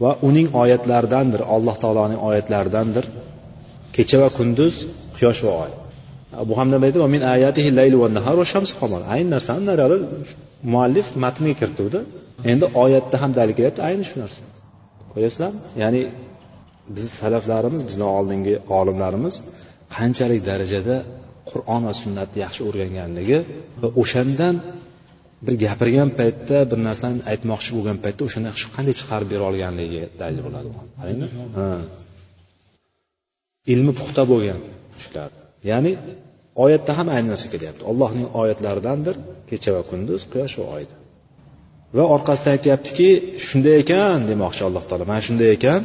va 0.03 0.11
uning 0.29 0.49
oyatlaridandir 0.63 1.41
alloh 1.55 1.77
taoloning 1.83 2.21
oyatlaridandir. 2.29 3.05
Kecha 3.97 4.17
va 4.23 4.29
kunduz 4.39 4.75
quyosh 5.17 5.41
va 5.47 5.53
oy. 5.65 5.73
Bu 6.49 6.53
ham 6.59 6.69
nima 6.73 6.83
deydi 6.87 6.99
min 7.15 7.23
ayatihi 7.35 7.71
laylu 7.79 7.99
nahar 8.19 8.35
va 8.41 8.45
qamar 8.81 9.01
ayni 9.15 9.29
narsani 9.37 9.65
naryoqda 9.71 9.97
muallif 10.73 11.07
matnga 11.25 11.55
kirituvdi. 11.61 11.99
Endi 12.53 12.67
oyatda 12.83 13.17
ham 13.23 13.31
dalil 13.39 13.55
kelyapti. 13.59 13.81
Ayni 13.89 14.05
shu 14.11 14.17
narsa. 14.23 14.43
Ko'ryapsizlarmi? 15.13 15.61
Ya'ni 15.83 16.03
bizni 16.95 17.11
salaflarimiz 17.21 17.83
bizni 17.89 18.07
oldingi 18.17 18.55
olimlarimiz 18.79 19.35
qanchalik 19.97 20.43
darajada 20.51 20.97
qur'on 21.51 21.81
va 21.89 21.95
sunnatni 22.03 22.39
yaxshi 22.45 22.61
o'rganganligi 22.69 23.39
va 23.83 23.89
o'shandan 24.03 24.55
bir 25.47 25.55
gapirgan 25.65 26.11
paytda 26.21 26.57
bir 26.71 26.79
narsani 26.89 27.19
aytmoqchi 27.33 27.71
bo'lgan 27.77 27.99
paytda 28.05 28.23
o'shandan 28.29 28.55
qanday 28.77 28.95
chiqarib 29.01 29.29
bera 29.33 29.45
olganligiga 29.51 30.07
dalil 30.21 30.41
bo'ladi 30.47 30.69
ha. 31.59 31.69
Ilmi 33.73 33.93
puxta 34.01 34.23
bo'lgan 34.33 34.61
shular 35.03 35.31
ya'ni 35.71 35.93
oyatda 36.65 36.93
ham 36.99 37.09
ayni 37.15 37.29
narsa 37.33 37.47
kelyapti. 37.55 37.83
Allohning 37.91 38.27
oyatlaridandir 38.41 39.17
kecha 39.51 39.71
va 39.77 39.83
kunduz 39.91 40.23
quyosh 40.33 40.55
va 40.61 40.67
oyda. 40.77 40.95
Va 41.97 42.05
orqasidan 42.15 42.53
aytyaptiki 42.57 43.09
shunday 43.47 43.75
ekan 43.83 44.19
demoqchi 44.31 44.63
alloh 44.69 44.85
taolo. 44.89 45.05
Mana 45.11 45.23
shunday 45.29 45.51
ekan. 45.57 45.81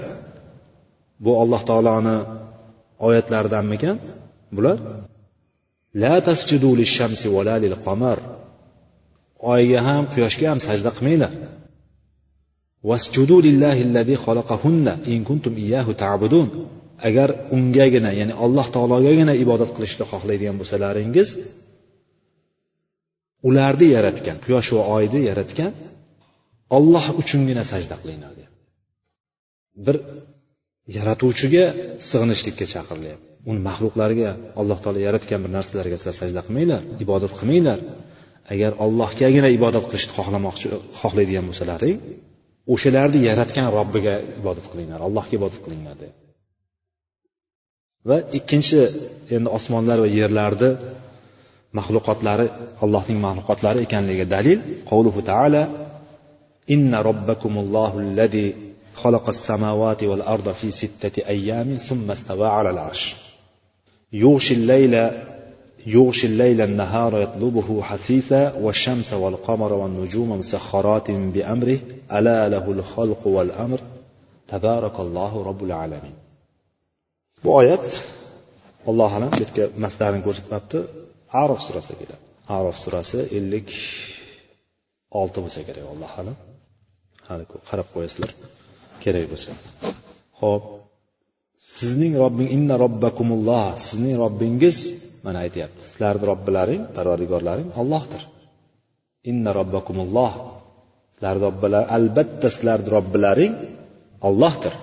Bu 1.24 1.32
alloh 1.44 1.62
taoloni 1.70 2.18
oyatlaridanmikan? 3.08 3.96
Bular 4.56 4.78
la 6.04 6.16
tasjudu 6.28 6.70
lishamsi 6.82 7.28
vala 7.36 7.56
lil 7.64 7.76
qamar. 7.86 8.18
Oyga 9.54 9.80
ham 9.88 10.04
quyoshga 10.14 10.46
ham 10.52 10.60
sajda 10.68 10.90
qilmanglar. 10.98 11.32
Vasjudu 12.90 13.38
lillahi 13.48 13.82
allazi 13.88 14.16
kuntum 15.30 15.54
ta'budun. 16.04 16.48
Agar 17.08 17.30
ungagina 17.56 18.10
ya'ni 18.20 18.34
alloh 18.46 18.68
taologagina 18.76 19.34
ibodat 19.44 19.72
qilishni 19.76 20.06
xohlaydigan 20.12 20.56
bo'lsalaringiz 20.62 21.30
ularni 23.48 23.88
yaratgan 23.98 24.38
quyosh 24.46 24.70
va 24.78 24.84
oyni 24.98 25.20
yaratgan 25.30 25.72
olloh 26.78 27.06
uchungina 27.22 27.64
sajda 27.72 27.96
qilinglar 28.02 28.32
deyapti. 28.38 28.62
Bir 29.86 29.96
yaratuvchiga 30.98 31.66
sig'inishlikka 32.10 32.66
chaqirilyapti 32.74 33.28
uni 33.50 33.60
maxluqlariga 33.68 34.30
alloh 34.62 34.78
taolo 34.84 35.00
yaratgan 35.08 35.40
bir 35.44 35.52
narsalarga 35.58 35.96
sizlar 36.00 36.16
sajda 36.22 36.42
qilmanglar 36.48 36.82
ibodat 37.04 37.32
qilmanglar. 37.40 37.80
agar 38.53 38.73
ollohgagina 38.85 39.49
ibodat 39.59 39.85
qilishni 39.91 40.13
xohlamoqchi 40.19 40.67
xohlaydigan 41.01 41.45
bo'lsalaring 41.49 41.97
o'shalarni 42.73 43.19
yaratgan 43.29 43.67
robbiga 43.79 44.15
ibodat 44.41 44.67
qilinglar 44.73 45.01
allohga 45.09 45.33
ibodat 45.39 45.61
qilinglar 45.65 45.95
deyapti 46.01 46.27
va 48.09 48.17
ikkinchi 48.39 48.81
endi 49.37 49.49
osmonlar 49.59 49.99
va 50.05 50.09
yerlarni 50.21 50.71
maxluqotlari 51.79 52.47
allohning 52.85 53.19
maxluqotlari 53.27 53.79
ekanligiga 53.87 54.27
dalil 54.37 54.59
qavluhu 54.91 55.21
taala 55.31 55.63
inna 56.75 56.99
robbakumullohu 57.09 57.97
allazi 58.07 58.47
خلق 59.05 59.29
السماوات 59.29 60.03
والأرض 60.03 60.53
في 60.53 60.71
ستة 60.71 61.17
أيام 61.29 61.77
ثم 61.89 62.11
استوى 62.11 62.49
على 62.49 62.71
العرش 62.71 63.17
يغشي 64.13 64.55
الليل 64.55 64.95
يغشي 65.87 66.27
الليل 66.27 66.61
النهار 66.61 67.23
يطلبه 67.23 67.83
حثيثا 67.83 68.53
والشمس 68.55 69.13
والقمر 69.13 69.73
والنجوم 69.73 70.39
مسخرات 70.39 71.11
بأمره 71.11 71.79
ألا 72.13 72.49
له 72.49 72.71
الخلق 72.71 73.27
والأمر 73.27 73.81
تبارك 74.49 75.01
الله 75.01 75.33
رب 75.43 75.65
العالمين 75.65 76.17
bu 77.45 77.51
oyat 77.61 77.87
alloh 78.91 79.11
alam 79.19 79.31
bu 79.35 79.41
yerga 79.45 79.65
masdarini 79.85 80.23
ko'rsatmabdi 80.27 80.79
arof 81.43 81.61
surasida 81.67 81.95
keladi 82.01 82.23
arof 82.57 82.77
surasi 82.85 83.19
ellik 83.39 83.71
olti 85.21 85.39
bo'lsa 85.45 85.61
kerak 85.69 85.85
alloh 85.95 86.13
alam 86.23 86.37
hali 87.29 87.45
qarab 87.69 87.89
qo'yasizlar 87.95 88.31
kerak 89.03 89.25
bo'lsa 89.33 89.51
ho'p 90.41 90.65
sizning 91.77 92.15
robbing 92.23 92.49
inna 92.57 92.75
robbakumulloh 92.85 93.65
sizning 93.89 94.15
robbingiz 94.25 94.77
mana 95.26 95.38
aytyapti. 95.46 95.82
Sizlarni 95.92 96.26
robbilaring 96.32 96.82
parvardigorlaring 96.96 97.70
ollohdir 97.82 98.24
inna 99.30 99.52
robbakumulloh. 99.60 100.34
Sizlarni 101.14 101.42
robbilar 101.48 101.84
albatta 101.98 102.48
sizlarni 102.56 102.90
robbilaring 102.96 103.54
ollohdir 104.28 104.76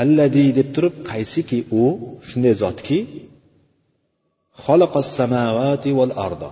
alladi 0.00 0.44
deb 0.58 0.68
turib 0.74 0.94
qaysiki 1.10 1.58
u 1.82 1.84
shunday 2.28 2.54
zotki? 2.62 2.98
Samavati 5.16 5.90
val 5.98 6.12
ardo 6.26 6.50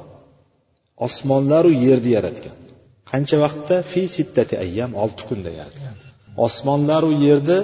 osmonlaru 1.07 1.71
yerni 1.87 2.11
yaratgan. 2.17 2.57
Qancha 3.11 3.37
vaqtda? 3.45 3.77
Fi 3.91 4.03
sittati 4.17 4.55
ayyam 4.65 4.91
olti 5.03 5.23
kunda 5.29 5.51
yaratgan. 5.61 5.95
Osmonlaru 6.47 7.11
yerni 7.27 7.59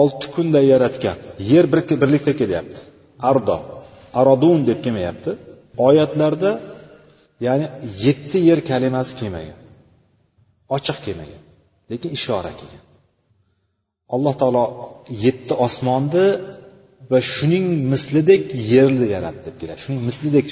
olti 0.00 0.26
kunda 0.34 0.60
yaratgan. 0.72 1.18
Yer 1.50 1.64
bir 1.72 1.82
birlikda 2.02 2.32
kelyapti. 2.40 2.80
Ardo 3.30 3.56
arodun 4.20 4.58
deb 4.68 4.78
kelmayapti. 4.84 5.30
Oyatlarda 5.88 6.50
ya'ni 7.46 7.66
yetti 8.04 8.38
yer 8.48 8.60
kalimasi 8.70 9.12
kelmagan. 9.20 9.58
Ochiq 10.76 10.98
kelmagan 11.06 11.42
lekin 11.90 12.10
ishora 12.18 12.52
kelgan 12.60 12.84
alloh 14.14 14.34
taolo 14.40 14.64
yetti 15.24 15.54
osmonni 15.66 16.26
va 17.10 17.18
shuning 17.34 17.66
mislidek 17.92 18.42
yerni 18.72 19.06
yaratdi 19.14 19.40
deb 19.46 19.56
keladi. 19.60 19.78
Shuning 19.84 20.02
mislidek 20.08 20.46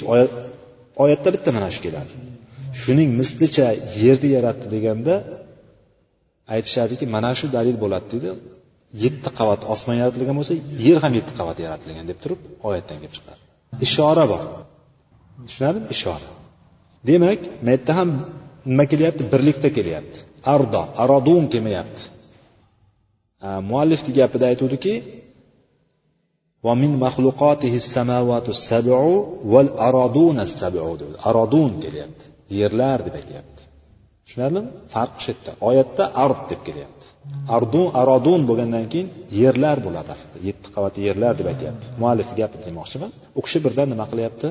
oyatda 1.03 1.29
bitta 1.35 1.49
mana 1.57 1.69
shu 1.75 1.79
keladi. 1.87 2.13
Shuning 2.81 3.09
mislicha 3.19 3.67
yerni 4.01 4.29
yaratdi 4.37 4.67
deganda 4.75 5.13
aytishadiki 6.53 7.05
mana 7.15 7.31
shu 7.39 7.45
dalil 7.57 7.75
bo'ladi 7.83 8.07
deydi 8.13 8.29
yetti 9.04 9.28
qavat 9.38 9.60
osmon 9.72 9.96
yaratilgan 10.00 10.36
bo'lsa 10.40 10.54
yer 10.86 10.98
ham 11.04 11.12
yetti 11.18 11.32
qavat 11.38 11.58
yaratilgan 11.64 12.06
deb 12.10 12.18
turib 12.22 12.40
oyatdan 12.68 12.96
kelib 13.02 13.14
chiqadi 13.16 13.40
ishora 13.86 14.24
bor 14.32 14.42
tushunarlimi 15.46 15.88
ishora 15.96 16.30
demak 17.08 17.40
bu 17.64 17.68
yerda 17.72 17.92
ham 17.98 18.10
nima 18.70 18.84
kelyapti 18.92 19.22
birlikda 19.32 19.68
kelyapti 19.78 20.18
ardo 20.54 20.82
arodun 21.02 21.44
kelmayapti 21.52 22.02
muallifni 23.70 24.10
gapida 24.18 24.44
aytuvdiki 24.52 24.94
ومن 26.66 26.90
مخلوقاته 27.06 27.74
السماوات 27.82 28.46
السبع 28.48 28.98
والأراضون 29.52 30.40
السبع 30.40 30.82
arodun 31.28 31.70
kelyapti 31.84 32.24
yerlar 32.58 32.98
deb 33.06 33.14
aytyapti 33.20 33.51
tushunarlimi 34.33 34.69
farq 34.93 35.15
shu 35.23 35.29
yerda 35.31 35.51
oyatda 35.69 36.03
ard 36.23 36.41
deb 36.51 36.61
kelyapti. 36.67 37.05
Ardun 37.55 37.87
arodun 38.01 38.41
bo'lgandan 38.49 38.85
keyin 38.91 39.07
yerlar 39.41 39.77
bo'ladi 39.85 40.09
aslida. 40.15 40.37
Yetti 40.49 40.67
qavat 40.75 40.95
yerlar 41.07 41.33
deb 41.39 41.47
aytyapti. 41.51 41.85
Muallif 42.01 42.29
gapi 42.39 42.57
demoqchiman. 42.67 43.09
U 43.37 43.39
kishi 43.45 43.59
birdan 43.65 43.87
nima 43.93 44.05
qilyapti? 44.11 44.47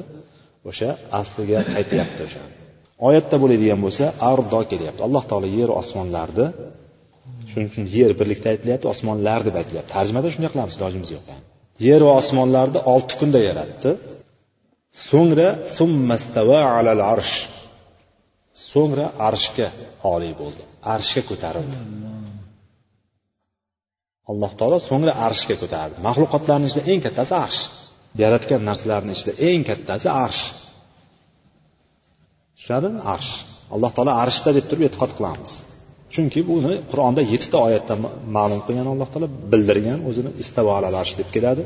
O'sha 0.70 0.90
asliga 1.20 1.60
qaytyapti 1.74 2.20
o'sha. 2.26 2.42
Oyatda 3.08 3.36
bo'ladigan 3.42 3.80
bo'lsa 3.84 4.04
ardo 4.32 4.60
kelyapti. 4.72 5.00
Alloh 5.06 5.24
taolo 5.30 5.48
yer 5.58 5.70
osmonlarni 5.80 6.46
shuning 7.50 7.68
uchun 7.72 7.84
yer 7.96 8.10
birlikda 8.20 8.48
aytilyapti 8.54 8.86
osmonlar 8.94 9.40
deb 9.48 9.54
aytilyapti. 9.60 9.90
Tarjimada 9.96 10.28
shunday 10.34 10.50
qilamiz 10.54 10.74
ilojimiz 10.78 11.10
yo'q 11.16 11.24
yer 11.88 12.00
va 12.06 12.12
osmonlarni 12.20 12.80
olti 12.92 13.14
kunda 13.20 13.40
yaratdi. 13.48 13.90
So'ngra 15.08 15.48
alal 16.78 17.02
arsh. 17.14 17.36
So'ngra 18.70 19.06
arshga 19.28 19.68
oliy 20.14 20.34
bo'ldi. 20.40 20.62
Arshga 20.94 21.22
ko'tarildi. 21.30 21.76
Alloh 24.30 24.52
taolo 24.58 24.78
so'ngra 24.88 25.12
arshga 25.26 25.54
ko'tardi. 25.62 25.94
Maxluqotlarni 26.06 26.66
ichida 26.70 26.82
eng 26.92 27.00
kattasi 27.06 27.34
arsh. 27.44 27.60
Yaratgan 28.22 28.60
narsalarni 28.68 29.12
ichida 29.16 29.32
eng 29.48 29.62
kattasi 29.70 30.08
arsh. 30.24 30.42
Tushunadimi? 32.56 33.00
Arsh. 33.14 33.32
Alloh 33.74 33.90
taolo 33.96 34.12
arshda 34.24 34.50
deb 34.56 34.64
turib 34.70 34.84
e'tiqod 34.88 35.12
qilamiz. 35.18 35.52
Chunki 36.14 36.40
buni 36.50 36.72
qur'onda 36.90 37.22
yettita 37.32 37.58
oyatda 37.66 37.94
ma'lum 38.36 38.60
qilgan 38.66 38.88
alloh 38.92 39.08
taolo 39.12 39.28
bildirgan 39.52 39.98
o'zini 40.08 40.30
istavoal 40.42 40.84
arsh 41.02 41.14
deb 41.20 41.28
keladi. 41.34 41.62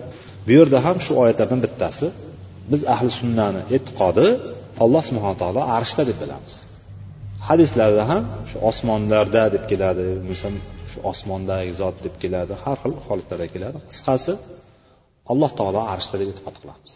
Bu 0.46 0.52
yerda 0.58 0.78
ham 0.86 0.96
shu 1.04 1.12
oyatlardan 1.22 1.60
bittasi 1.66 2.06
biz 2.70 2.80
ahli 2.94 3.10
sunnani 3.20 3.60
e'tiqodi 3.76 4.26
alloh 4.84 5.02
subhana 5.08 5.36
taolo 5.42 5.60
arshda 5.78 6.02
deb 6.10 6.18
bilamiz. 6.22 6.54
Hadislarda 7.48 8.04
ham 8.10 8.22
shu 8.50 8.56
osmonlarda 8.70 9.42
deb 9.54 9.64
keladi. 9.70 10.04
Bo'lmasam 10.18 10.54
shu 10.90 10.98
osmondagi 11.10 11.72
zot 11.80 11.96
deb 12.06 12.14
keladi. 12.22 12.52
Har 12.64 12.76
xil 12.82 12.92
holatlarda 13.06 13.46
keladi. 13.54 13.78
Qisqasi 13.90 14.32
alloh 15.32 15.50
taolo 15.58 15.80
arshda 15.94 16.16
deb 16.20 16.28
e'tiqod 16.32 16.56
qilamiz. 16.62 16.92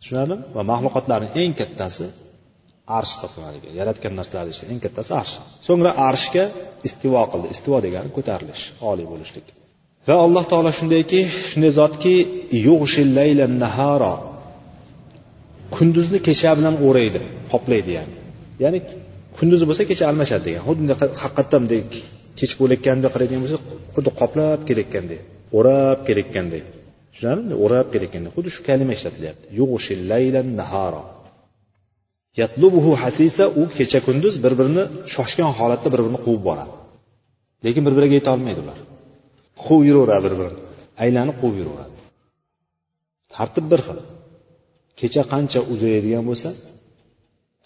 Tushunarlimi? 0.00 0.44
Va 0.56 0.62
maxluqotlarni 0.72 1.28
eng 1.42 1.52
kattasi 1.60 2.06
arsh 2.98 3.12
hisoblanadi 3.14 3.58
yaratgan 3.80 4.12
narsalarni 4.18 4.52
ichida 4.54 4.68
eng 4.74 4.80
kattasi 4.84 5.10
arsh. 5.20 5.34
So'ngra 5.66 5.90
arshga 6.08 6.44
istivo 6.88 7.22
qildi. 7.32 7.46
Istivo 7.54 7.78
degani 7.86 8.10
ko'tarilish 8.16 8.62
oliy 8.90 9.06
bo'lishlik. 9.12 9.46
Va 10.08 10.14
alloh 10.26 10.44
taolo 10.52 10.70
shundayki 10.78 11.20
shunday 11.50 11.72
zotki 11.80 12.14
kunduzni 15.76 16.18
kecha 16.28 16.50
bilan 16.58 16.74
o'raydi 16.86 17.20
qoplaydi 17.52 17.90
ya'ni. 17.98 18.14
Ya'ni 18.62 18.78
kunduzi 19.38 19.64
bo'lsa 19.68 19.82
kecha 19.90 20.04
almashadi 20.10 20.42
degan. 20.48 20.62
Xuddi 20.68 20.92
haqiqatdan 21.22 21.60
bunday 21.62 21.80
kech 22.40 22.52
bo'layotganda 22.60 23.08
qaraydigan 23.14 23.42
bo'lsa 23.44 23.58
xuddi 23.94 24.10
qoplab 24.20 24.60
kelayotganday 24.68 25.20
o'rab 25.58 25.98
kelayotganday 26.08 26.62
tushunarlimi 27.12 27.54
o'rab 27.64 27.86
kelayotganday 27.92 28.30
xuddi 28.36 28.50
shu 28.54 28.60
kalima 28.68 28.92
ishlatilyapti. 28.98 29.46
Yatlubuhu 32.40 32.92
hasisa 33.02 33.44
u 33.60 33.62
kecha 33.78 33.98
kunduz 34.06 34.34
bir 34.44 34.52
birini 34.58 34.84
shoshgan 35.14 35.50
holatda 35.58 35.88
bir 35.94 36.00
birini 36.04 36.20
quvib 36.26 36.42
boradi. 36.48 36.72
Lekin 37.64 37.82
bir 37.86 37.94
biriga 37.98 38.14
yetolmaydi 38.20 38.60
ular. 38.64 38.78
Quvib 39.64 39.84
yuraveradi 39.90 40.26
bir 40.26 40.34
birini 40.40 40.60
aylanib 41.02 41.36
quvib 41.40 41.56
yuraveradi. 41.60 41.94
Tartib 43.34 43.66
bir 43.72 43.80
xil. 43.86 43.98
Kecha 45.00 45.22
qancha 45.32 45.60
uzayadigan 45.72 46.24
bo'lsa 46.30 46.48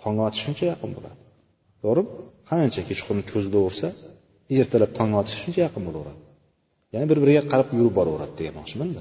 tong 0.01 0.17
otish 0.27 0.43
shuncha 0.45 0.65
yaqin 0.73 0.91
bo'ladi. 0.97 1.19
Borib 1.85 2.07
qancha 2.51 2.81
kechqurun 2.89 3.25
cho'zilaversa 3.31 3.89
ertalab 4.61 4.91
tong 4.99 5.11
otishi 5.21 5.39
shuncha 5.43 5.61
yaqin 5.67 5.83
bo'laveradi. 5.89 6.21
Ya'ni 6.95 7.07
bir 7.11 7.19
biriga 7.23 7.43
qarab 7.53 7.69
yurib 7.79 7.95
boraveradi 7.99 8.35
demoqchimanda. 8.41 9.01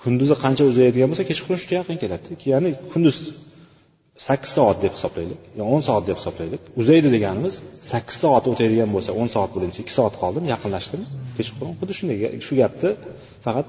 Kunduzi 0.00 0.34
qancha 0.44 0.64
uzayadigan 0.70 1.08
bo'lsa 1.10 1.24
kechqurun 1.30 1.58
shuncha 1.62 1.76
yaqin 1.80 1.96
keladi 2.02 2.28
ya'ni 2.52 2.70
kunduz 2.92 3.16
sakkiz 4.26 4.52
soat 4.56 4.78
deb 4.84 4.92
hisoblaylik 4.96 5.40
yo 5.58 5.62
o'n 5.74 5.82
soat 5.88 6.04
deb 6.08 6.16
hisoblaylik. 6.20 6.62
Uzaydi 6.80 7.08
deganimiz 7.16 7.54
sakkiz 7.92 8.16
soat 8.22 8.44
o'tadigan 8.52 8.90
bo'lsa 8.94 9.10
o'n 9.20 9.28
soat 9.34 9.50
bo'linsa 9.56 9.78
ikki 9.84 9.94
soat 9.98 10.14
qoldimi 10.22 10.46
yaqinlashdimi? 10.54 11.06
Kechqurun 11.38 11.74
xuddi 11.80 11.92
shunday 11.98 12.16
shu 12.46 12.54
gapni 12.62 12.90
faqat 13.46 13.68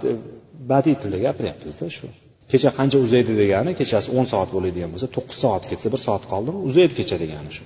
badiiy 0.71 0.97
tilda 1.01 1.17
gapiryapmizda 1.27 1.87
shu. 1.97 2.07
Kecha 2.51 2.69
qancha 2.77 2.97
uzaydi 3.05 3.33
degani 3.41 3.71
kechasi 3.79 4.07
o'n 4.17 4.25
soat 4.31 4.49
bo'ladigan 4.55 4.89
bo'lsa 4.93 5.07
to'qqiz 5.15 5.37
soat 5.43 5.63
ketsa 5.71 5.87
bir 5.93 6.01
soat 6.07 6.23
qoldimi 6.31 6.59
uzaydi 6.69 6.93
kecha 6.99 7.15
degani 7.23 7.51
shu. 7.57 7.63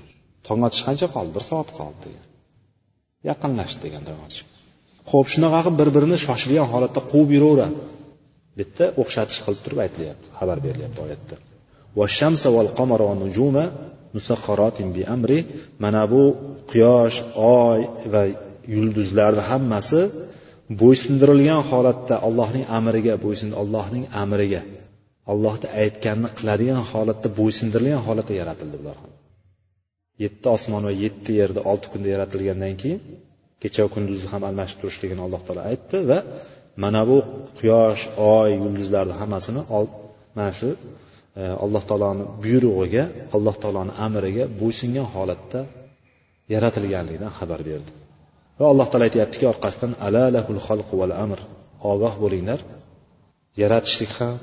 Tong 0.48 0.60
otish 0.68 0.84
qancha 0.88 1.08
qoldi? 1.16 1.32
Bir 1.38 1.44
soat 1.52 1.70
qoldi 1.78 2.00
degan. 2.06 2.26
Yaqinlashdi 3.30 3.80
degan 3.86 4.04
tong 4.10 4.20
otish 4.28 4.42
ho'p 5.12 5.28
shunaqa 5.34 5.60
qilib 5.66 5.78
bir 5.82 5.90
birini 5.96 6.18
shoshilgan 6.26 6.68
holatda 6.74 7.02
quvib 7.12 7.30
yuraveradi. 7.36 7.80
Bitta 8.60 8.86
o'xshatish 9.02 9.40
qilib 9.46 9.62
turib 9.66 9.80
aytilyapti 9.86 10.28
xabar 10.40 10.58
berilyapti 10.66 11.00
oyatda. 11.06 11.36
Mana 15.84 16.04
bu 16.12 16.24
quyosh 16.72 17.18
oy 17.60 17.80
va 18.14 18.24
yulduzlarni 18.76 19.44
hammasi 19.50 20.02
bo'ysundirilgan 20.82 21.62
holatda 21.70 22.16
allohning 22.28 22.66
amriga 22.78 23.16
bo'ysun 23.26 23.50
allohning 23.62 24.06
amriga 24.24 24.62
allohni 25.32 25.68
aytganini 25.84 26.30
qiladigan 26.38 26.84
holatda 26.92 27.28
bo'ysundirilgan 27.40 28.02
holatda 28.08 28.34
yaratildi 28.42 28.78
bular. 28.82 28.98
Ham 29.04 29.14
yetti 30.24 30.48
osmon 30.56 30.84
va 30.88 30.94
yetti 31.04 31.32
yerda 31.40 31.62
olti 31.72 31.88
kunda 31.94 32.08
yaratilgandan 32.16 32.76
keyin 32.82 33.00
kecha 33.62 33.80
va 33.86 33.90
kunduzni 33.96 34.28
ham 34.34 34.44
almashib 34.50 34.78
turishligini 34.82 35.22
alloh 35.28 35.42
taolo 35.48 35.62
aytdi 35.72 35.98
va 36.12 36.20
mana 36.84 37.02
bu 37.10 37.18
quyosh 37.60 38.04
oy 38.34 38.50
yulduzlarni 38.64 39.16
hammasini 39.22 39.62
mana 40.38 40.52
shu 40.60 40.70
e, 41.40 41.44
alloh 41.66 41.84
taoloni 41.90 42.24
buyrug'iga 42.44 43.04
alloh 43.36 43.56
taoloni 43.64 43.94
amriga 44.06 44.44
bo'ysungan 44.62 45.08
holatda 45.16 45.60
yaratilganligidan 46.54 47.32
xabar 47.40 47.60
berdi. 47.70 47.92
Va 48.60 48.66
alloh 48.74 48.88
taolo 48.92 49.04
aytyaptiki 49.10 49.46
orqasidan 49.54 49.92
alalahul 50.08 50.62
xalqu 50.68 50.94
val 51.02 51.14
amr 51.26 51.40
ogoh 51.92 52.14
bo'linglar 52.24 52.60
yaratishlik 53.62 54.12
ham 54.20 54.36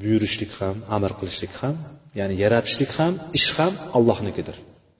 buyurishlik 0.00 0.52
ham 0.60 0.76
amr 0.96 1.12
qilishlik 1.20 1.52
ham 1.60 1.74
ya'ni 2.18 2.34
yaratishlik 2.44 2.90
ham 2.98 3.12
ish 3.38 3.48
ham 3.58 3.72
allohnikidir. 3.96 4.56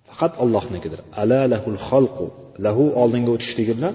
Faqat 0.08 0.32
allohnikidir. 0.44 1.00
Alalahul 1.22 1.78
xalqu 1.88 2.26
lahu 2.66 2.84
oldinga 3.02 3.30
o'tishligi 3.36 3.72
bilan 3.78 3.94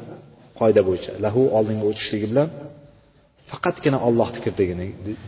qoida 0.59 0.81
bo'yicha 0.87 1.11
lahu 1.25 1.41
oldinga 1.57 1.85
o'tishligi 1.91 2.27
bilan 2.31 2.49
faqatgina 3.51 3.99
ollohnikir 4.07 4.53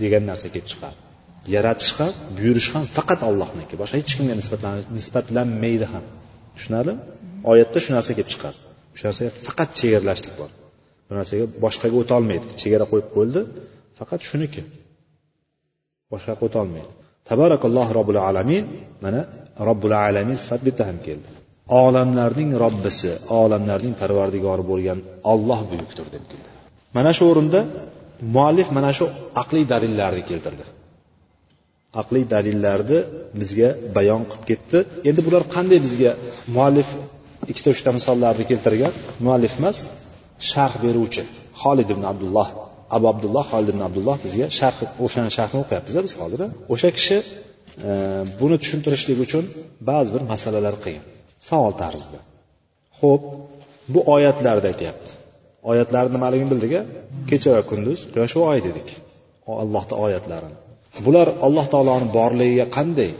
degan 0.03 0.23
narsa 0.31 0.47
kelib 0.53 0.67
chiqadi 0.71 0.97
yaratish 1.55 1.91
ham 1.97 2.11
buyurish 2.37 2.69
ham 2.73 2.85
faqat 2.97 3.21
ollohniki 3.29 3.75
boshqa 3.81 3.95
hech 4.01 4.13
kimga 4.17 4.35
nisbatlanmaydi 4.97 5.85
ham. 5.93 6.03
Tushunarlimi? 6.55 7.01
Oyatda 7.51 7.79
shu 7.83 7.89
narsa 7.97 8.11
kelib 8.17 8.29
chiqadi 8.33 8.57
o'sha 8.93 9.05
narsaga 9.09 9.31
faqat 9.47 9.69
chegaralashlik 9.79 10.33
bor. 10.41 10.49
Bu 11.07 11.11
narsaga 11.19 11.45
boshqaga 11.65 11.95
o'tolmaydi. 12.01 12.45
Chegara 12.61 12.85
qo'yib 12.91 13.07
qo'yildi 13.15 13.41
faqat 13.99 14.21
shuniki. 14.29 14.61
Boshqaga 16.11 16.43
o'tolmaydi 16.47 16.91
tabarakalloh 17.29 17.87
robbil 17.97 18.19
alamin 18.29 18.63
mana 19.03 19.21
robbil 19.67 19.95
alamin 20.07 20.37
sifat 20.43 20.59
bu 20.65 20.69
yerda 20.69 20.83
ham 20.89 20.97
keldi. 21.07 21.29
Olamlarning 21.83 22.49
robbisi 22.63 23.11
olamlarning 23.41 23.93
parvardigori 24.01 24.63
bo'lgan 24.71 24.99
olloh 25.31 25.59
buyukdir 25.71 26.07
deb 26.15 26.23
keldi. 26.31 26.49
Mana 26.97 27.11
shu 27.17 27.23
o'rinda 27.31 27.59
muallif 28.35 28.67
mana 28.77 28.91
shu 28.97 29.05
aqliy 29.41 29.65
dalillarni 29.73 30.23
keltirdi. 30.29 30.65
Aqliy 32.01 32.25
dalillarni 32.33 32.99
bizga 33.41 33.69
bayon 33.97 34.21
qilib 34.31 34.45
ketdi. 34.51 34.77
Endi 35.09 35.21
bular 35.27 35.43
qanday 35.55 35.79
bizga 35.85 36.11
muallif 36.55 36.89
ikkita 37.51 37.69
uchta 37.75 37.89
misollarni 37.97 38.43
keltirgan? 38.51 38.93
Muallif 39.25 39.53
emas 39.59 39.77
sharh 40.51 40.75
beruvchi 40.83 41.23
xolid 41.61 41.87
ibn 41.93 42.03
abdulloh 42.11 42.47
abu 42.95 43.05
abdulloh 43.13 43.45
xolid 43.51 43.69
ibn 43.73 43.81
abdulloh 43.87 44.17
bizga 44.25 44.47
sharh 44.59 44.79
o'shani 45.05 45.31
sharhni 45.37 45.57
o'qiyapmiz 45.63 45.95
biz 46.05 46.13
hozir 46.21 46.39
o'sha 46.73 46.89
kishi 46.97 47.17
e, 47.89 47.91
buni 48.39 48.55
tushuntirishlik 48.61 49.19
uchun 49.25 49.43
ba'zi 49.89 50.09
bir 50.15 50.23
masalalar 50.31 50.75
qilgan. 50.83 51.05
Savol 51.49 51.73
tarzida. 51.83 52.19
Ho'p 52.99 53.23
bu 53.93 53.99
oyatlarda 54.15 54.67
aytyapti. 54.73 55.11
Oyatlar 55.71 56.05
nimaligini 56.15 56.49
bildik 56.53 56.73
kecha 57.29 57.49
va 57.55 57.61
kunduz 57.71 57.99
quyosh 58.13 58.33
va 58.39 58.43
oy 58.53 58.59
dedik. 58.67 58.87
Allohni 59.63 59.95
oyatlarini. 60.05 60.57
Bular 61.05 61.27
alloh 61.45 61.65
taoloni 61.73 62.07
borligiga 62.17 62.67
qanday 62.77 63.11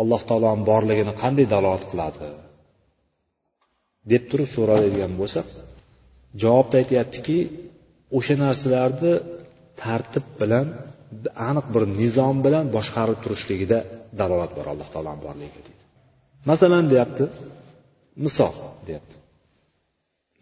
alloh 0.00 0.22
taoloni 0.28 0.62
borligini 0.70 1.12
qanday 1.22 1.46
dalolat 1.54 1.84
qiladi? 1.90 2.18
Deb 4.12 4.22
turib 4.30 4.48
so'raladigan 4.56 5.12
bo'lsa 5.20 5.40
javobda 6.42 6.76
aytyaptiki 6.82 7.36
o'sha 8.16 8.34
narsalarni 8.44 9.12
tartib 9.82 10.26
bilan 10.40 10.66
aniq 11.48 11.66
bir 11.74 11.82
nizom 12.00 12.36
bilan 12.46 12.64
boshqarib 12.76 13.18
turishligida 13.24 13.78
dalolat 14.20 14.52
bor 14.58 14.66
alloh 14.72 14.88
taoloni 14.94 15.20
borligiga 15.26 15.60
deydi. 15.66 15.84
Masalan 16.50 16.84
deyapti 16.92 17.24
misol 18.24 18.54
deyapti. 18.88 19.16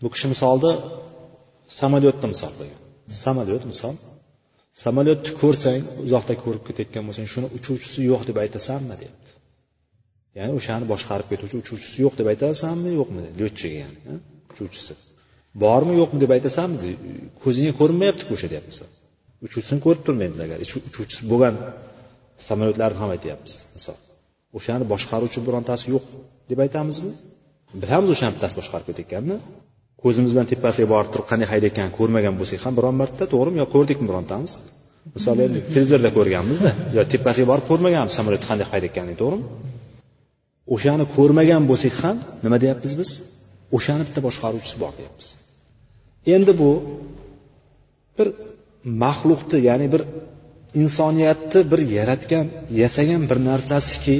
Bu 0.02 0.08
kishi 0.14 0.26
misolni 0.34 0.72
samolyotni 1.80 2.26
misol 2.34 2.52
qilgan. 2.58 2.80
Samolyot 3.24 3.64
misol. 3.72 3.94
Samolyotni 4.84 5.30
ko'rsang 5.42 5.80
uzoqda 6.06 6.34
ko'rib 6.44 6.62
ketayotgan 6.68 7.04
bo'lsang 7.08 7.26
shuni 7.32 7.48
uchuvchisi 7.58 8.00
yo'q 8.10 8.22
deb 8.28 8.36
aytasanmi 8.44 8.94
deyapti. 9.02 9.30
Ya'ni 10.38 10.52
o'shani 10.58 10.84
boshqarib 10.92 11.26
ketuvchi 11.32 11.56
uchuvchisi 11.62 11.96
yo'q 12.04 12.14
deb 12.20 12.26
aytasanmi 12.32 12.90
yo'qmi? 13.00 13.22
Lyotchiga 13.38 13.76
ya'ni 13.84 13.98
uchuvchisi. 14.52 14.92
Bormi 15.62 15.94
yo'qmi 16.00 16.18
deb 16.24 16.30
aytasan 16.36 16.70
ko'zingga 17.42 17.72
ko'rinmayaptiku 17.80 18.30
o'sha 18.36 18.48
deyapmiz 18.52 18.78
uchuvchisini 19.46 19.80
ko'rib 19.86 20.02
turmaymiz 20.06 20.40
agar 20.46 20.58
uchuvchisi 20.88 21.22
bo'lgan 21.32 21.54
samolyotlarni 22.48 22.98
ham 23.02 23.10
aytyapmiz 23.16 23.54
misol. 23.76 23.98
O'shani 24.58 24.84
boshqaruvchi 24.92 25.40
birontasi 25.46 25.84
yo'q 25.94 26.04
deb 26.50 26.58
aytamizmi? 26.64 27.12
Bilamiz 27.82 28.08
o'shani 28.14 28.32
bittasi 28.36 28.54
boshqarib 28.60 28.86
ketayotganini. 28.90 29.36
Ko'zimiz 30.02 30.30
bilan 30.34 30.46
tepasiga 30.52 30.88
borib 30.94 31.10
turib 31.12 31.26
qanday 31.30 31.48
haydayotganini 31.52 31.94
ko'rmagan 31.98 32.34
bo'lsak 32.40 32.60
ham 32.64 32.74
biron 32.78 32.94
marta 33.02 33.24
to'g'rimi 33.34 33.58
yo 33.62 33.66
ko'rdikmi 33.74 34.06
birontamiz? 34.10 34.52
Misol 35.16 35.36
endi 35.46 35.58
televizorda 35.72 36.10
ko'rganmizda 36.18 36.70
yo 36.96 37.02
tepasiga 37.12 37.46
borib 37.52 37.66
ko'rmaganmiz 37.70 38.12
samolyotni 38.18 38.46
qanday 38.50 38.66
haydayotganini 38.72 39.16
to'g'rimi? 39.22 39.44
O'shani 40.74 41.04
ko'rmagan 41.16 41.62
bo'lsak 41.70 41.94
ham 42.02 42.16
nima 42.44 42.56
deyapmiz 42.64 42.92
biz? 43.00 43.10
O'shani 43.76 44.02
bitta 44.08 44.20
boshqaruvchisi 44.26 44.76
bor 44.82 44.92
deyapmiz. 45.00 45.28
Endi 46.34 46.52
bu 46.60 46.70
bir 48.18 48.28
maxluqni 49.02 49.58
ya'ni 49.68 49.86
bir 49.94 50.02
insoniyatni 50.82 51.60
bir 51.72 51.80
yaratgan 51.98 52.46
yasagan 52.82 53.22
bir 53.30 53.38
narsasiki 53.50 54.16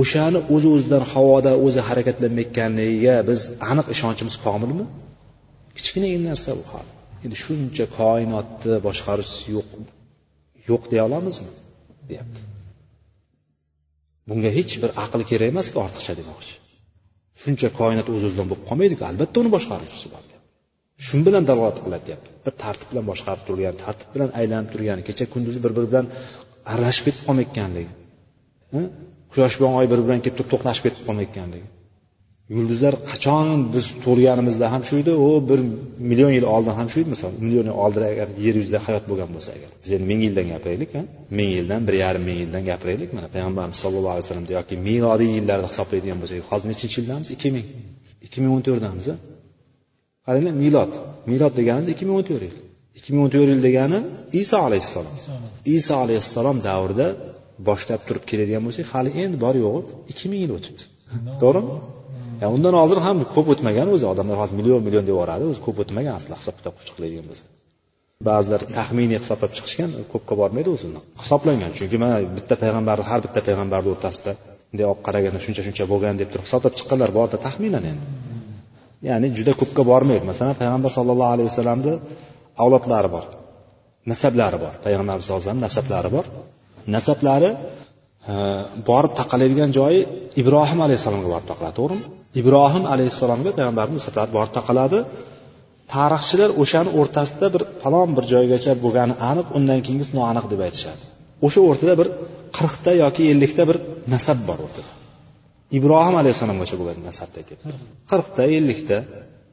o'shani 0.00 0.38
o'zi 0.54 0.68
o'zidan 0.76 1.04
havoda 1.12 1.52
o'zi 1.66 1.80
harakatlanmayotganligiga 1.88 3.16
biz 3.30 3.40
aniq 3.70 3.86
ishonchimiz 3.94 4.36
komilmi 4.46 4.84
kichkinagina 5.76 6.24
narsa 6.30 6.50
bu 6.58 6.64
hali 6.72 6.90
endi 7.24 7.36
shuncha 7.44 7.84
koinotni 7.98 8.76
boshqarish 8.86 9.34
yo'q 9.54 9.68
yo'q 10.68 10.82
deya 10.92 11.02
olamizmi? 11.08 11.52
Deyapti. 12.10 12.40
Bunga 14.28 14.50
hech 14.58 14.74
bir 14.82 14.90
aql 15.04 15.20
kerak 15.30 15.48
emasku 15.52 15.76
ortiqcha 15.86 16.14
demoqchi. 16.20 16.54
Shuncha 17.42 17.68
koinot 17.80 18.06
o'z 18.14 18.22
o'zidan 18.28 18.46
bo'lib 18.50 18.64
qolmaydiku 18.70 19.02
albatta 19.10 19.36
uni 19.42 19.50
boshqaruvchisi 19.56 20.06
bor. 20.14 20.22
Shu 21.06 21.16
bilan 21.26 21.44
dalolat 21.50 21.78
qiladi 21.84 22.04
deyapti 22.08 22.30
bir 22.46 22.54
tartib 22.62 22.88
bilan 22.90 23.04
boshqarib 23.10 23.42
turgan 23.48 23.74
tartib 23.84 24.08
bilan 24.14 24.30
aylanib 24.40 24.68
turgan 24.74 24.98
kecha 25.08 25.24
kunduzi 25.34 25.58
bir 25.64 25.72
biri 25.76 25.86
bilan 25.92 26.06
aralashib 26.72 27.04
ketib 27.06 27.22
qolmayotganligi 27.28 27.92
quyosh 29.32 29.54
bilan 29.58 29.72
oy 29.80 29.86
bir 29.92 29.98
biri 29.98 30.06
bilan 30.08 30.20
kelib 30.24 30.36
turib 30.38 30.50
to'qnashib 30.54 30.82
ketib 30.86 31.02
qolmayotganligi 31.08 31.68
yulduzlar 32.52 32.94
qachon 33.10 33.46
biz 33.74 33.86
tug'ilganimizda 34.04 34.66
ham 34.72 34.82
shu 34.88 34.94
edi 35.02 35.12
u 35.26 35.28
bir 35.50 35.60
million 36.10 36.32
yil 36.36 36.46
oldin 36.54 36.74
ham 36.78 36.88
shu 36.92 36.98
edi. 37.02 37.08
Misol 37.14 37.32
million 37.44 37.66
yil 37.70 37.76
oldin 37.84 38.04
agar 38.12 38.28
yer 38.46 38.54
yuzida 38.60 38.78
hayot 38.86 39.04
bo'lgan 39.10 39.30
bo'lsa 39.34 39.50
agar 39.56 39.70
biz 39.82 39.90
endi 39.96 40.06
ming 40.10 40.20
yildan 40.26 40.46
gapiraylik 40.52 40.90
ming 41.38 41.50
yildan 41.58 41.80
bir 41.88 41.94
yarim 42.04 42.24
ming 42.28 42.38
yildan 42.42 42.62
gapiraylik. 42.70 43.10
Mana 43.16 43.28
payg'ambarimiz 43.34 43.78
sallallohu 43.84 44.14
alayhi 44.14 44.26
vasallamda 44.26 44.52
yoki 44.58 44.74
milodiy 44.88 45.30
yillarni 45.38 45.66
hisoblaydigan 45.72 46.18
bo'lsak 46.22 46.36
hozir 46.50 46.66
nechinchi 46.72 46.96
yildamiz 47.00 47.28
ikki 47.36 47.48
ming. 47.56 47.66
Ikki 48.26 48.38
ming 48.42 48.52
o'n 48.56 48.62
to'rtdamiz 48.68 49.06
qaranglar 50.26 50.54
milod. 50.64 50.92
Milod 51.30 51.52
deganimiz 51.60 51.88
ikki 51.94 52.04
ming 52.08 52.16
o'n 52.20 52.26
to'rt 52.30 52.44
yil. 52.48 52.56
ikki 52.98 53.10
ming 53.12 53.22
o'n 53.24 53.30
to'rt 53.34 53.48
yil 53.52 53.60
degani 53.68 53.98
iso 54.42 54.56
alayhissalom. 54.68 55.14
Iso 55.76 55.94
alayhissalom 56.04 56.56
davrida 56.68 57.08
boshlab 57.68 58.00
turib 58.08 58.24
keladigan 58.30 58.62
bo'lsak 58.66 58.86
hali 58.94 59.10
endi 59.22 59.36
bor 59.44 59.54
yo'g'i 59.64 59.80
ikki 60.12 60.26
ming 60.30 60.40
yil 60.44 60.52
o'tibdi. 60.58 60.82
To'g'rimi? 61.42 61.74
Yani 62.42 62.52
undan 62.56 62.74
oldin 62.82 63.00
ham 63.06 63.16
ko'p 63.34 63.46
o'tmagan 63.52 63.88
o'zi 63.94 64.06
odamlar 64.12 64.36
hozir 64.42 64.54
million 64.60 64.80
million 64.86 65.04
deb 65.08 65.14
yuboradi 65.14 65.44
o'zi 65.50 65.60
ko'p 65.66 65.76
o'tmagan 65.82 66.14
asli 66.18 66.34
hisob 66.40 66.54
kitob 66.58 66.74
qiladigan 66.96 67.26
bo'lsa. 67.30 67.44
Ba'zilar 68.28 68.60
taxminiy 68.78 69.18
hisoblab 69.22 69.52
chiqishgan 69.56 69.90
ko'pga 70.12 70.34
bormaydi 70.40 70.68
o'zi 70.74 70.86
hisoblangan. 71.22 71.70
Chunki 71.78 71.96
mana 72.04 72.16
bitta 72.36 72.54
payg'ambarni 72.62 73.04
har 73.10 73.20
bitta 73.26 73.40
payg'ambarni 73.48 73.88
o'rtasida 73.94 74.32
bunday 74.70 74.86
olib 74.92 75.02
qaraganda 75.06 75.40
shuncha 75.46 75.62
shuncha 75.66 75.84
bo'lgan 75.92 76.14
deb 76.20 76.28
turib 76.32 76.44
hisoblab 76.48 76.74
chiqqanlar 76.78 77.10
borda 77.18 77.36
taxminan 77.46 77.84
endi. 77.92 78.04
Ya'ni 79.08 79.28
juda 79.38 79.52
ko'pga 79.60 79.82
bormaydi. 79.90 80.24
Masalan 80.30 80.54
payg'ambar 80.62 80.90
sallallohu 80.96 81.32
alayhi 81.34 81.48
vasallamni 81.50 81.92
avlodlari 82.62 83.10
bor 83.16 83.24
nasablari 84.10 84.58
bor. 84.64 84.72
Payg'ambarimiz 84.84 85.24
sallallohu 85.26 85.64
nasablari 85.66 86.08
bor. 86.16 86.24
Nasablari 86.96 87.50
e, 88.32 88.34
borib 88.88 89.12
taqaladigan 89.20 89.70
joyi 89.78 90.00
ibrohim 90.40 90.80
alayhissalomga 90.86 91.28
borib 91.34 91.46
taqaladi 91.52 91.76
to'g'rimi? 91.80 92.04
Ibrohim 92.40 92.84
alayhissalomga 92.94 93.50
payg'ambarni 93.58 93.94
nasablari 93.98 94.30
borib 94.38 94.52
taqaladi. 94.58 94.98
Tarixchilar 95.94 96.50
o'shani 96.62 96.90
o'rtasida 97.00 97.46
bir 97.54 97.62
falon 97.82 98.10
bir 98.16 98.24
joygacha 98.32 98.72
bo'lgani 98.84 99.14
aniq 99.30 99.46
undan 99.58 99.80
keyingisi 99.86 100.12
noaniq 100.18 100.46
deb 100.52 100.60
aytishadi. 100.66 101.02
O'sha 101.46 101.60
o'rtada 101.68 101.94
bir 102.00 102.08
qirqta 102.56 102.92
yoki 103.02 103.22
ellikta 103.32 103.62
bir 103.70 103.76
nasab 104.14 104.38
bor 104.48 104.58
o'rtada. 104.66 104.90
Ibrohim 105.78 106.14
alayhissalomgacha 106.22 106.76
bo'lgan 106.80 106.98
nasabda 107.10 107.36
aytyapti. 107.42 107.66
qirqta 108.10 108.42
ellikta 108.56 108.98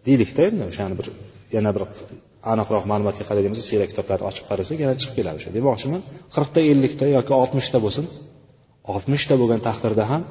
deylikda 0.08 0.42
endi 0.50 0.62
o'shani 0.72 0.96
bir 1.00 1.08
yana 1.56 1.70
bir 1.76 1.84
aniqroq 2.52 2.84
ma'lumotga 2.92 3.24
qaraydigan 3.30 3.54
bo'lsak 3.54 3.68
siyrat 3.72 3.90
kitoblarni 3.92 4.26
ochib 4.30 4.46
qarasak 4.50 4.78
yana 4.84 4.94
chiqib 5.02 5.16
keladi 5.18 5.38
o'sha. 5.40 5.50
Demoqchiman 5.58 6.02
qirqta 6.36 6.60
ellikta 6.72 7.06
yoki 7.18 7.34
oltmishta 7.42 7.78
bo'lsin. 7.86 8.06
Oltmishta 8.94 9.34
bo'lgan 9.42 9.60
taqdirda 9.68 10.04
ham 10.12 10.22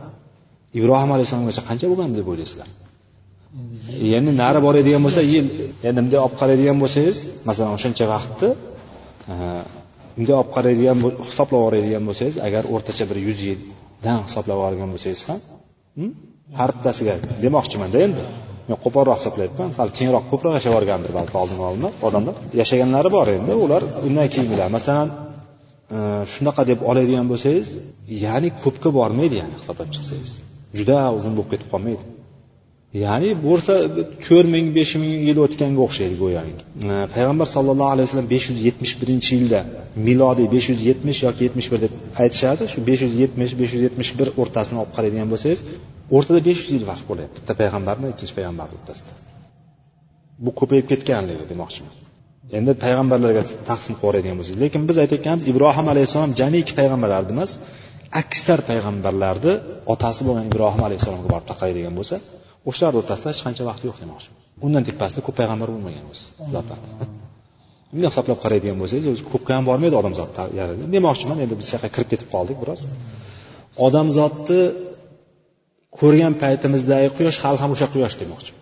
ibrohim 0.79 1.11
alayhissalomgacha 1.17 1.63
qancha 1.69 1.87
bo'lgan 1.91 2.11
deb 2.19 2.27
o'ylaysizlar? 2.33 2.69
Endi 4.19 4.33
nari 4.43 4.59
boradigan 4.67 5.03
bo'lsa 5.07 5.23
yil 5.33 5.47
endi 5.89 5.99
bunday 6.05 6.21
olib 6.25 6.37
qaraydigan 6.41 6.77
bo'lsangiz 6.83 7.17
masalan 7.49 7.73
o'shancha 7.79 8.05
vaqtni 8.15 8.51
e, 9.33 9.35
bunday 10.17 10.35
olib 10.41 10.51
qaraydigan 10.57 10.97
hisoblab 11.29 11.59
yuboradigan 11.61 12.05
bo'lsangiz 12.09 12.37
agar 12.47 12.63
o'rtacha 12.75 13.05
bir 13.11 13.19
yuz 13.27 13.39
yildan 13.49 14.19
hisoblab 14.27 14.57
yuborgan 14.59 14.89
bo'lsangiz 14.95 15.23
ham 15.29 15.41
har 16.59 16.71
bittasiga 16.77 17.15
demoqchimanda 17.45 17.99
endi. 18.07 18.23
Men 18.69 18.77
qo'polroq 18.85 19.17
hisoblayapman. 19.21 19.69
Sal 19.79 19.89
kengroq 19.99 20.25
ko'proq 20.33 20.53
yashab 20.59 20.73
yuborgandir 20.73 21.13
balki 21.19 21.37
oldin 21.43 21.59
olimlar 21.69 21.93
odamlar 22.07 22.35
yashaganlari 22.61 23.11
bor 23.17 23.27
endi. 23.37 23.53
Ular 23.65 23.83
undan 24.07 24.29
keyingilar 24.35 24.69
masalan 24.77 25.09
e, 25.97 25.99
shunaqa 26.35 26.63
deb 26.71 26.81
oladigan 26.91 27.27
bo'lsangiz 27.33 27.69
ya'ni 28.25 28.49
ko'pga 28.65 28.91
bormaydi 28.99 29.37
ya'ni 29.43 29.55
hisoblab 29.61 29.89
chiqsangiz. 29.95 30.31
Juda 30.79 30.99
uzun 31.19 31.33
bo'lib 31.37 31.51
ketib 31.53 31.69
qolmaydi. 31.75 32.03
Ya'ni 33.05 33.31
bo'lsa 33.47 33.73
to'rt 34.27 34.49
ming 34.55 34.67
besh 34.79 34.93
ming 35.03 35.13
yil 35.29 35.39
o'tganga 35.45 35.81
o'xshaydi 35.87 36.17
go'yoki. 36.23 36.53
Payg'ambar 37.15 37.47
sallallohu 37.55 37.93
alayhi 37.95 38.07
vasallam 38.09 38.29
besh 38.35 38.47
yuz 38.51 38.59
yetmish 38.69 38.95
birinchi 39.01 39.31
yilda 39.39 39.61
milodiy 40.09 40.49
besh 40.55 40.67
yuz 40.73 40.81
yetmish 40.91 41.21
yoki 41.27 41.41
yetmish 41.47 41.69
bir 41.73 41.79
deb 41.85 41.93
aytishadi 42.23 42.63
shu 42.73 42.79
besh 42.89 43.01
yuz 43.07 43.15
yetmish 43.23 43.53
besh 43.61 43.73
yuz 43.75 43.83
yetmish 43.87 44.11
bir 44.19 44.29
o'rtasini 44.43 44.79
olib 44.83 44.93
qaraydigan 44.97 45.29
bo'lsangiz 45.33 45.61
o'rtada 46.17 46.41
besh 46.49 46.61
yuz 46.63 46.73
yil 46.77 46.85
farq 46.91 47.05
bo'lyapti 47.11 47.37
bitta 47.41 47.55
payg'ambarni 47.63 48.07
ikkinchi 48.13 48.35
payg'ambarni 48.39 48.75
o'rtasida. 48.79 49.13
Bu 50.45 50.51
ko'payib 50.61 50.87
ketganligi 50.93 51.45
demoqchiman. 51.53 51.95
Endi 52.59 52.73
payg'ambarlarga 52.85 53.43
taqsim 53.71 53.93
qilib 53.95 54.03
yuboradigan 54.03 54.37
bo'lsak 54.41 54.57
lekin 54.65 54.81
biz 54.89 54.97
aytayotganimiz 55.03 55.45
ibrohim 55.53 55.87
alayhissalom 55.93 56.33
jamiki 56.41 56.73
payg'ambarlarni 56.81 57.33
emas 57.37 57.51
aksar 58.23 58.59
payg'ambarlarni 58.71 59.53
otasi 59.93 60.21
bo'lgan 60.27 60.45
ibrohim 60.51 60.83
alayhissalomga 60.89 61.29
borib 61.35 61.47
taqaydigan 61.53 61.95
bo'lsa 62.01 62.17
o'shalarni 62.69 62.99
o'rtasida 63.03 63.29
hech 63.33 63.43
qancha 63.47 63.63
vaqt 63.71 63.83
yo'q 63.89 63.97
demoqchiman 64.05 64.41
undan 64.67 64.83
tepasida 64.89 65.21
ko'p 65.27 65.37
payg'ambar 65.41 65.69
bo'lmagan 65.75 66.05
o'zi 66.13 66.25
bunday 67.93 68.09
hisoblab 68.13 68.39
qaraydigan 68.45 68.77
bo'lsangiz 68.83 69.07
o'zi 69.13 69.23
ko'pga 69.33 69.53
ham 69.57 69.65
bormaydi 69.71 69.97
odamzod 70.01 70.29
demoqchiman 70.97 71.39
endi 71.45 71.55
biz 71.61 71.67
shu 71.69 71.75
yoqqa 71.77 71.89
kirib 71.95 72.09
ketib 72.13 72.29
qoldik 72.35 72.57
biroz. 72.63 72.81
Odamzodni 73.87 74.61
ko'rgan 75.99 76.35
paytimizdagi 76.43 77.09
quyosh 77.19 77.39
hali 77.43 77.59
ham 77.63 77.71
o'sha 77.75 77.87
quyosh 77.95 78.17
demoqchi. 78.23 78.53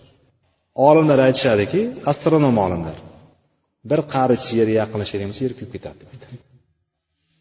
Olimlar 0.88 1.18
aytishadiki 1.28 1.80
astronom 2.10 2.56
olimlar 2.64 2.96
bir 3.90 4.00
qarich 4.14 4.44
yerga 4.58 4.74
yaqinlashadigan 4.82 5.30
bo'lsa 5.30 5.42
yer 5.46 5.54
kuyib 5.58 5.70
ketadi 5.74 5.96
deb 6.02 6.08
aytadi 6.14 6.36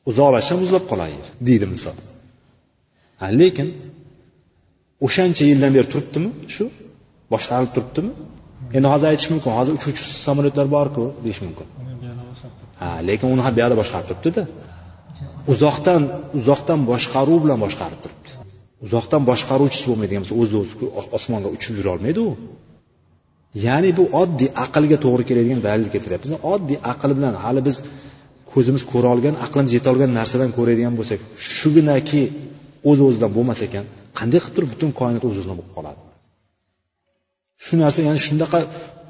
uzoqlashsa 0.09 0.53
muzlab 0.61 0.84
qoladi 0.91 1.13
yer 1.19 1.27
deydi 1.47 1.65
misol. 1.73 1.97
Lekin 3.41 3.67
o'shancha 5.05 5.43
yildan 5.51 5.71
beri 5.77 5.87
turibdimi 5.93 6.29
shu? 6.55 6.65
Boshqarilib 7.33 7.71
turibdimi? 7.75 8.11
Endi 8.77 8.87
hozir 8.93 9.07
aytish 9.11 9.29
mumkin 9.33 9.51
hozir 9.57 9.73
uchuvchi 9.77 10.03
samolyotlar 10.25 10.67
borku 10.77 11.03
deyish 11.25 11.41
mumkin. 11.45 11.67
Ha 12.81 12.89
lekin 13.09 13.27
uni 13.33 13.41
ham 13.45 13.53
buyoqda 13.57 13.75
boshqarib 13.81 14.07
turibdida 14.09 14.43
uzoqdan 15.53 16.01
uzoqdan 16.39 16.79
boshqaruv 16.91 17.39
bilan 17.43 17.59
boshqarib 17.65 17.99
turibdi. 18.03 18.29
Uzoqdan 18.85 19.21
boshqaruvchisi 19.29 19.85
bo'lmaydigan 19.89 20.21
bo'lsa 20.23 20.35
o'zi 20.41 20.55
o'zi 20.61 20.73
osmonga 21.17 21.49
uchib 21.55 21.73
yurolmaydi 21.79 22.19
u. 22.27 22.31
Ya'ni 23.65 23.89
bu 23.99 24.03
oddiy 24.21 24.49
aqlga 24.65 24.97
to'g'ri 25.05 25.23
keladigan 25.29 25.59
dalil 25.67 25.87
keltiryapmiz. 25.93 26.31
Oddiy 26.53 26.77
aql 26.91 27.11
bilan 27.17 27.33
hali 27.43 27.61
biz 27.67 27.77
ko'zimiz 28.53 28.83
ko'ra 28.91 29.07
olgan 29.15 29.35
aqlimiz 29.45 29.71
yeta 29.77 29.87
olgan 29.93 30.11
narsadan 30.19 30.51
ko'radigan 30.57 30.93
bo'lsak 30.99 31.19
shuginaki 31.57 32.21
o'z 32.89 32.99
o'zidan 33.07 33.31
bo'lmas 33.37 33.59
ekan 33.67 33.85
qanday 34.18 34.39
qilib 34.43 34.55
turib 34.55 34.70
butun 34.74 34.91
koinot 34.99 35.24
o'z 35.28 35.38
o'zini 35.41 35.55
bo'lib 35.59 35.72
qoladi? 35.78 36.01
Shu 37.65 37.74
narsa 37.82 37.99
ya'ni 38.07 38.20
shunaqa 38.28 38.59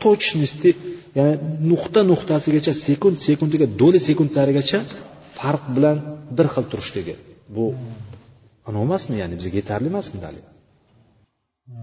точности 0.06 0.70
ya'ni 1.18 1.34
nuqta 1.72 2.00
nuqtasigacha 2.12 2.74
sekund 2.86 3.16
sekundiga 3.28 3.68
do'li 3.82 4.00
sekundlarigacha 4.08 4.80
farq 5.38 5.64
bilan 5.76 5.98
bir 6.38 6.48
xil 6.54 6.66
turishligi 6.72 7.16
bu 7.56 7.66
anavi 8.68 8.84
emasmi? 8.90 9.16
Ya'ni 9.22 9.36
bizga 9.40 9.56
yetarli 9.62 9.88
emasmi 9.94 10.18
dalil? 10.26 10.46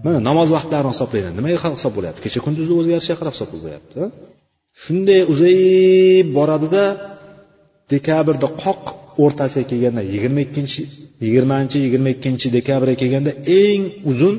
Mana 0.05 0.19
namoz 0.29 0.49
vaqtlarini 0.57 0.91
hisoblaydi. 0.95 1.27
Nimaga 1.39 1.57
hisob 1.77 1.93
bo'lyapti? 1.97 2.19
Kecha 2.25 2.39
kunduzni 2.45 2.73
o'zgarishiga 2.79 3.17
qarab 3.21 3.33
hisob 3.35 3.49
bo'lyapti 3.55 4.01
shunday 4.83 5.21
uzayib 5.31 6.27
boradida 6.37 6.83
dekabrda 7.91 8.47
qoq 8.63 8.83
o'rtasiga 9.23 9.65
kelganda 9.71 10.01
yigirma 10.13 10.39
ikkinchi 10.47 10.81
yigirmanchi 11.25 11.77
yigirma 11.85 12.09
ikkinchi 12.15 12.47
dekabrga 12.57 12.95
kelganda 13.01 13.31
eng 13.61 13.81
uzun 14.11 14.35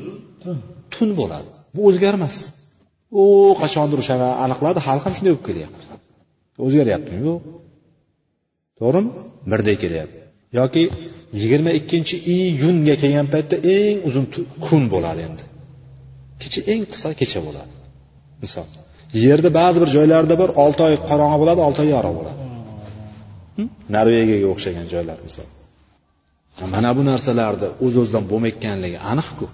tun 0.93 1.09
bo'ladi. 1.19 1.49
Bu 1.75 1.81
o'zgarmas. 1.89 2.35
U 3.21 3.23
qachondir 3.61 3.97
o'shani 4.03 4.27
aniqladi 4.45 4.79
hali 4.87 4.99
ham 5.05 5.13
shunday 5.17 5.33
bo'lib 5.33 5.45
kelyapti. 5.49 5.85
O'zgaryaptimi? 6.65 7.19
Yo'q. 7.27 7.41
To'g'rimi? 8.79 9.09
Birday 9.51 9.75
kelyapti. 9.83 10.19
Yoki 10.59 10.83
yigirma 11.41 11.71
ikkinchi 11.79 12.15
iyunga 12.35 12.95
kelgan 13.01 13.27
paytda 13.33 13.55
eng 13.77 13.97
uzun 14.07 14.25
kun 14.65 14.83
bo'ladi 14.93 15.21
endi. 15.27 15.43
Kecha 16.41 16.59
eng 16.71 16.81
qisqa 16.91 17.09
kecha 17.21 17.39
bo'ladi. 17.47 17.71
Misol 18.43 18.67
yerda 19.25 19.49
ba'zi 19.59 19.77
bir 19.83 19.89
joylarda 19.95 20.35
bor 20.41 20.49
olti 20.63 20.81
oy 20.87 20.95
qorong'i 21.09 21.37
bo'ladi 21.41 21.61
olti 21.67 21.79
oy 21.83 21.89
yorug' 21.95 22.15
bo'ladi. 22.19 22.46
Norvegiyaga 23.95 24.47
o'xshagan 24.53 24.85
joylar 24.93 25.17
misol. 25.27 25.47
Mana 26.73 26.89
bu 26.97 27.01
narsalarni 27.11 27.67
o'z 27.85 27.95
o'zidan 28.01 28.23
bo'lmayotganligi 28.31 28.99
aniqku. 29.11 29.45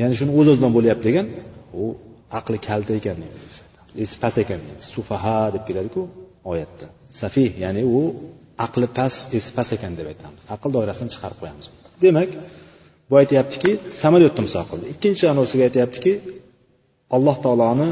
Ya'ni 0.00 0.14
shuni 0.20 0.32
o'z 0.38 0.46
o'zidan 0.52 0.72
bo'lyapti 0.76 1.04
degan 1.08 1.26
u 1.82 1.84
aqli 2.38 2.58
kalta 2.68 2.92
ekan 3.00 3.18
esi 4.04 4.16
past 4.22 4.38
ekan 4.44 4.60
sufaha 4.94 5.38
deb 5.54 5.62
keladiku 5.68 6.02
oyatda. 6.52 6.86
Safih 7.20 7.50
ya'ni 7.64 7.82
u 7.98 8.00
aqli 8.66 8.86
past 8.98 9.20
esi 9.38 9.50
past 9.56 9.70
ekan 9.76 9.92
deb 9.98 10.06
aytamiz. 10.12 10.40
Aql 10.54 10.68
doirasidan 10.76 11.08
chiqarib 11.14 11.38
qo'yamiz 11.42 11.66
demak 12.04 12.30
bu 13.08 13.14
aytyaptiki 13.22 13.70
samolyotni 14.02 14.42
misol 14.46 14.64
qildi. 14.70 14.84
Ikkinchi 14.94 15.24
anosiga 15.34 15.62
aytyaptiki 15.68 16.12
alloh 17.16 17.36
taoloni 17.44 17.88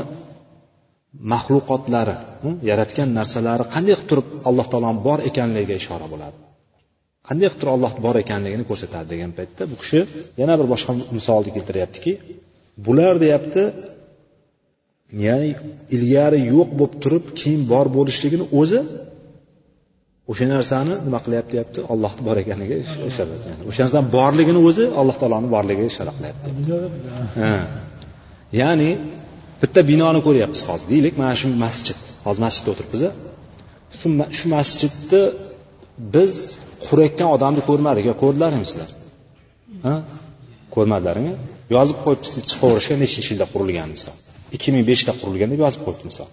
maxluqotlari 1.33 2.17
yaratgan 2.71 3.09
narsalari 3.19 3.65
qanday 3.75 3.95
qilib 3.97 4.09
turib 4.11 4.27
alloh 4.49 4.67
taoloni 4.73 5.01
bor 5.09 5.19
ekanligiga 5.31 5.75
ishora 5.83 6.07
bo'ladi? 6.13 6.37
Qanday 7.29 7.47
qilib 7.49 7.61
turib 7.61 7.75
alloh 7.77 7.93
bor 8.05 8.17
ekanligini 8.25 8.65
ko'rsatadi 8.71 9.07
degan 9.15 9.31
paytda 9.39 9.63
bu 9.71 9.77
kishi 9.83 10.01
yana 10.41 10.55
bir 10.61 10.67
boshqa 10.73 10.93
misolni 11.17 11.51
keltiryaptiki 11.57 12.13
bular 12.87 13.15
deyapti 13.25 13.63
ya'ni 15.27 15.51
ilgari 15.97 16.39
yo'q 16.53 16.69
bo'lib 16.79 16.95
turib 17.03 17.25
keyin 17.41 17.63
bor 17.73 17.87
bo'lishligini 17.97 18.45
o'zi 18.61 18.81
o'sha 20.31 20.47
narsani 20.55 20.95
nima 21.07 21.19
qilyapti 21.25 21.53
deyapti 21.55 21.81
ollohni 21.93 22.23
bor 22.29 22.37
ekaniga 22.43 22.77
ishora 23.11 23.35
yani 23.51 23.63
o'sha 23.71 23.81
narsani 23.85 24.07
borligini 24.17 24.61
o'zi 24.69 24.85
alloh 25.01 25.17
taoloni 25.21 25.49
borligiga 25.55 25.87
ishora 25.93 26.13
qilyapti. 26.19 26.47
Ya'ni 28.61 28.91
bitta 29.63 29.81
binoni 29.91 30.21
ko'ryapmiz 30.27 30.61
hozir. 30.69 30.87
Deylik 30.95 31.15
mana 31.23 31.35
shu 31.41 31.47
masjid. 31.65 31.99
Hozir 32.27 32.41
masjidda 32.47 32.69
o'tiribmiz 32.75 33.03
shu 34.39 34.47
masjidni 34.57 35.23
biz 36.15 36.33
qurayotgan 36.87 37.29
odamni 37.37 37.63
ko'rmadik. 37.69 38.05
Yo 38.11 38.15
ko'rdilarmi 38.23 38.67
sizlar 38.71 38.91
ha? 39.87 39.95
Ko'rmadilaringmi 40.75 41.35
yozib 41.77 41.99
qo'yibdi 42.05 42.41
chiqaverishga 42.51 42.95
nechinchi 43.05 43.29
yilda 43.33 43.47
qurilgan 43.55 43.89
misol? 43.97 44.17
Ikki 44.57 44.69
ming 44.75 44.85
beshda 44.91 45.13
qurilgan 45.21 45.49
deb 45.53 45.61
yozib 45.67 45.81
qo'yibdi 45.87 46.05
misol. 46.11 46.29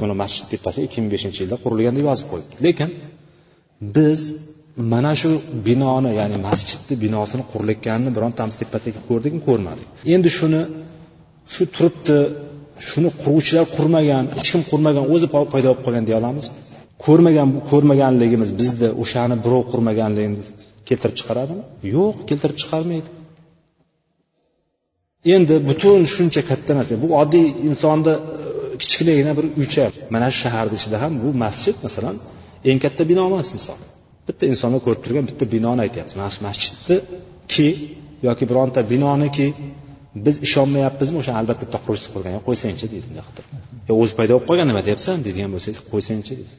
Buni 0.00 0.14
masjid 0.22 0.44
tepasiga 0.52 0.84
ikki 0.88 0.98
ming 1.02 1.10
beshinchi 1.16 1.38
yilda 1.44 1.56
qurilgan 1.64 1.94
deb 1.98 2.06
yozib 2.10 2.26
qo'yibdi. 2.32 2.54
Lekin 2.66 2.90
biz 3.96 4.20
mana 4.92 5.12
shu 5.20 5.30
binoni 5.66 6.10
ya'ni 6.20 6.36
masjidni 6.48 6.94
binosini 7.04 7.42
qurilayotganini 7.52 8.10
birontamiz 8.16 8.56
tepasiga 8.62 9.00
ko'rdikmi 9.08 9.40
ko'rmadik. 9.48 9.86
Endi 10.14 10.30
shuni 10.38 10.62
shu 11.54 11.62
turibdi 11.74 12.16
shuni 12.88 13.10
quruvchilar 13.22 13.64
qurmagan 13.76 14.24
hech 14.36 14.48
kim 14.52 14.62
qurmagan 14.70 15.04
o'zi 15.14 15.26
paydo 15.34 15.68
bo'lib 15.70 15.82
qolgan 15.86 16.04
deya 16.08 16.18
olamiz. 16.22 16.44
Ko'rmagan 17.04 17.48
ko'rmaganligimiz 17.70 18.50
bizni 18.60 18.88
o'shani 19.02 19.36
birov 19.44 19.62
qurmaganligini 19.72 20.38
keltirib 20.88 21.16
chiqaradimi? 21.20 21.62
Yo'q 21.96 22.16
keltirib 22.28 22.56
chiqarmaydi. 22.62 23.08
Endi 25.34 25.54
butun 25.68 26.00
shuncha 26.14 26.40
katta 26.50 26.72
narsa 26.78 26.94
bu 27.04 27.08
oddiy 27.22 27.46
insonni 27.68 28.14
e, 28.14 28.20
kichkinagina 28.82 29.32
bir 29.38 29.46
uycha 29.60 29.84
mana 30.14 30.26
shu 30.32 30.38
shaharni 30.44 30.74
ichida 30.80 30.96
ham 31.04 31.12
bu 31.24 31.28
masjid 31.44 31.76
masalan 31.86 32.16
eng 32.70 32.78
katta 32.84 33.02
bino 33.10 33.22
emas 33.30 33.48
misol. 33.56 33.80
Bitta 34.28 34.44
insonlar 34.52 34.80
ko'rib 34.86 35.00
turgan 35.04 35.24
bitta 35.30 35.44
binoni 35.54 35.80
aytyapmiz 35.86 36.14
mana 36.20 36.30
shu 36.34 36.40
masjidniki 36.48 37.68
yoki 38.28 38.44
bironta 38.50 38.80
binoniki 38.92 39.46
biz 40.24 40.36
ishonmayapmizmi? 40.46 41.16
O'shani 41.22 41.38
albatta 41.42 41.62
bitta 41.64 41.78
quruvchisi 41.84 42.08
qurgan 42.14 42.32
qo'ysangchi 42.48 42.86
deydi 42.92 43.06
bunday 43.08 43.24
qilib 43.28 43.46
yo 43.88 43.94
o'zi 44.02 44.14
paydo 44.18 44.32
bo'lib 44.34 44.46
qolgan 44.50 44.66
nima 44.70 44.82
deyapsan? 44.88 45.16
Deydigan 45.26 45.50
bo'lsangiz 45.54 45.80
qo'ysangchi 45.92 46.32
deysiz. 46.40 46.58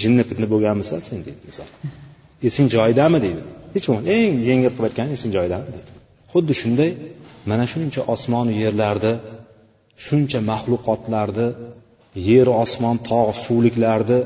Jinni 0.00 0.22
pitni 0.30 0.46
bo'lganmisan 0.52 1.00
sen 1.08 1.18
deydi 1.26 1.40
misol. 1.50 1.68
Esing 2.48 2.66
joyidami 2.76 3.18
deydi. 3.24 3.42
Hech 3.74 3.86
bo'lmasa 3.88 4.08
eng 4.18 4.34
yengil 4.48 4.70
qilib 4.74 4.86
aytganda 4.88 5.12
esing 5.18 5.30
joyidami 5.36 5.68
deydi. 5.74 5.90
Xuddi 6.32 6.52
shunday 6.60 6.90
mana 7.50 7.64
shuncha 7.72 8.00
osmonu 8.14 8.52
yerlarni 8.62 9.12
shuncha 10.06 10.38
maxluqotlarni 10.50 11.48
yer 12.30 12.48
osmon 12.64 12.96
tog' 13.10 13.30
suvliklarni 13.44 14.20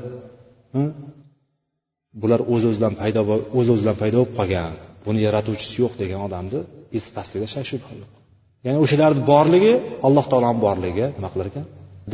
bular 2.22 2.40
o'z 2.54 2.62
o'zidan 2.70 2.94
paydo 3.00 3.20
o'z 3.58 3.68
o'zidan 3.74 3.96
paydo 4.02 4.16
bo'lib 4.20 4.32
qolgan. 4.38 4.72
Buni 5.06 5.20
yaratuvchisi 5.26 5.74
yo'q 5.82 5.92
degan 6.02 6.20
odamni 6.26 6.60
esi 6.98 7.08
pastligida 7.16 7.48
shak 7.54 7.66
shubha 7.72 7.92
yo'q 8.00 8.21
ya'ni 8.66 8.78
o'shalarni 8.84 9.22
borligi 9.32 9.72
alloh 10.06 10.24
taoloni 10.32 10.60
borligiga 10.66 11.06
nima 11.16 11.28
qilar 11.32 11.46
ekan? 11.52 11.64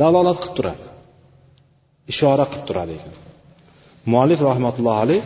Dalolat 0.01 0.37
qilib 0.41 0.55
turadi. 0.57 0.85
Ishora 2.11 2.45
qilib 2.51 2.65
turadi 2.69 2.93
ekan. 2.99 3.13
Muallif 4.11 4.39
rahmatullohi 4.49 4.99
alayh 5.05 5.21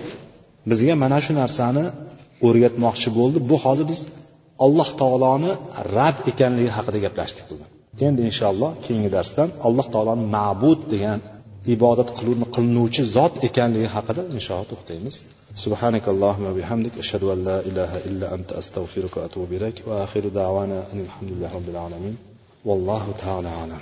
bizga 0.72 0.94
mana 1.04 1.18
shu 1.26 1.32
narsani 1.42 1.84
o'rgatmoqchi 2.48 3.10
bo'ldi. 3.20 3.38
Bu 3.50 3.56
hozir 3.66 3.86
biz 3.92 4.00
alloh 4.66 4.90
taoloni 5.02 5.52
rab 5.98 6.18
ekanligi 6.32 6.72
haqida 6.78 7.00
gaplashdik 7.06 7.46
bugun. 7.52 7.68
Endi 8.08 8.22
inshaalloh 8.30 8.72
keyingi 8.86 9.10
darsdan 9.18 9.50
alloh 9.68 9.86
taoloni 9.94 10.24
ma'bud 10.38 10.80
degan 10.94 11.20
ibodat 11.76 12.10
qilinuvchi 12.56 13.02
zot 13.16 13.34
ekanligi 13.48 13.90
haqida 13.96 14.22
inshaalloh 14.38 14.68
to'xtaymiz. 14.74 15.16
سبحانك 15.56 16.10
اللهم 16.10 16.46
وبحمدك 16.46 16.98
أشهد 16.98 17.24
أن 17.24 17.46
لا 17.46 17.60
إله 17.60 17.98
إلا 17.98 18.34
أنت 18.34 18.52
أستغفرك 18.52 19.18
وأتوب 19.18 19.54
إليك 19.54 19.84
وآخر 19.88 20.28
دعوانا 20.28 20.84
أن 20.94 21.00
الحمد 21.00 21.30
لله 21.32 21.56
رب 21.56 21.70
العالمين. 21.70 22.18
والله 22.66 23.14
تعالى 23.20 23.48
أعلم. 23.48 23.80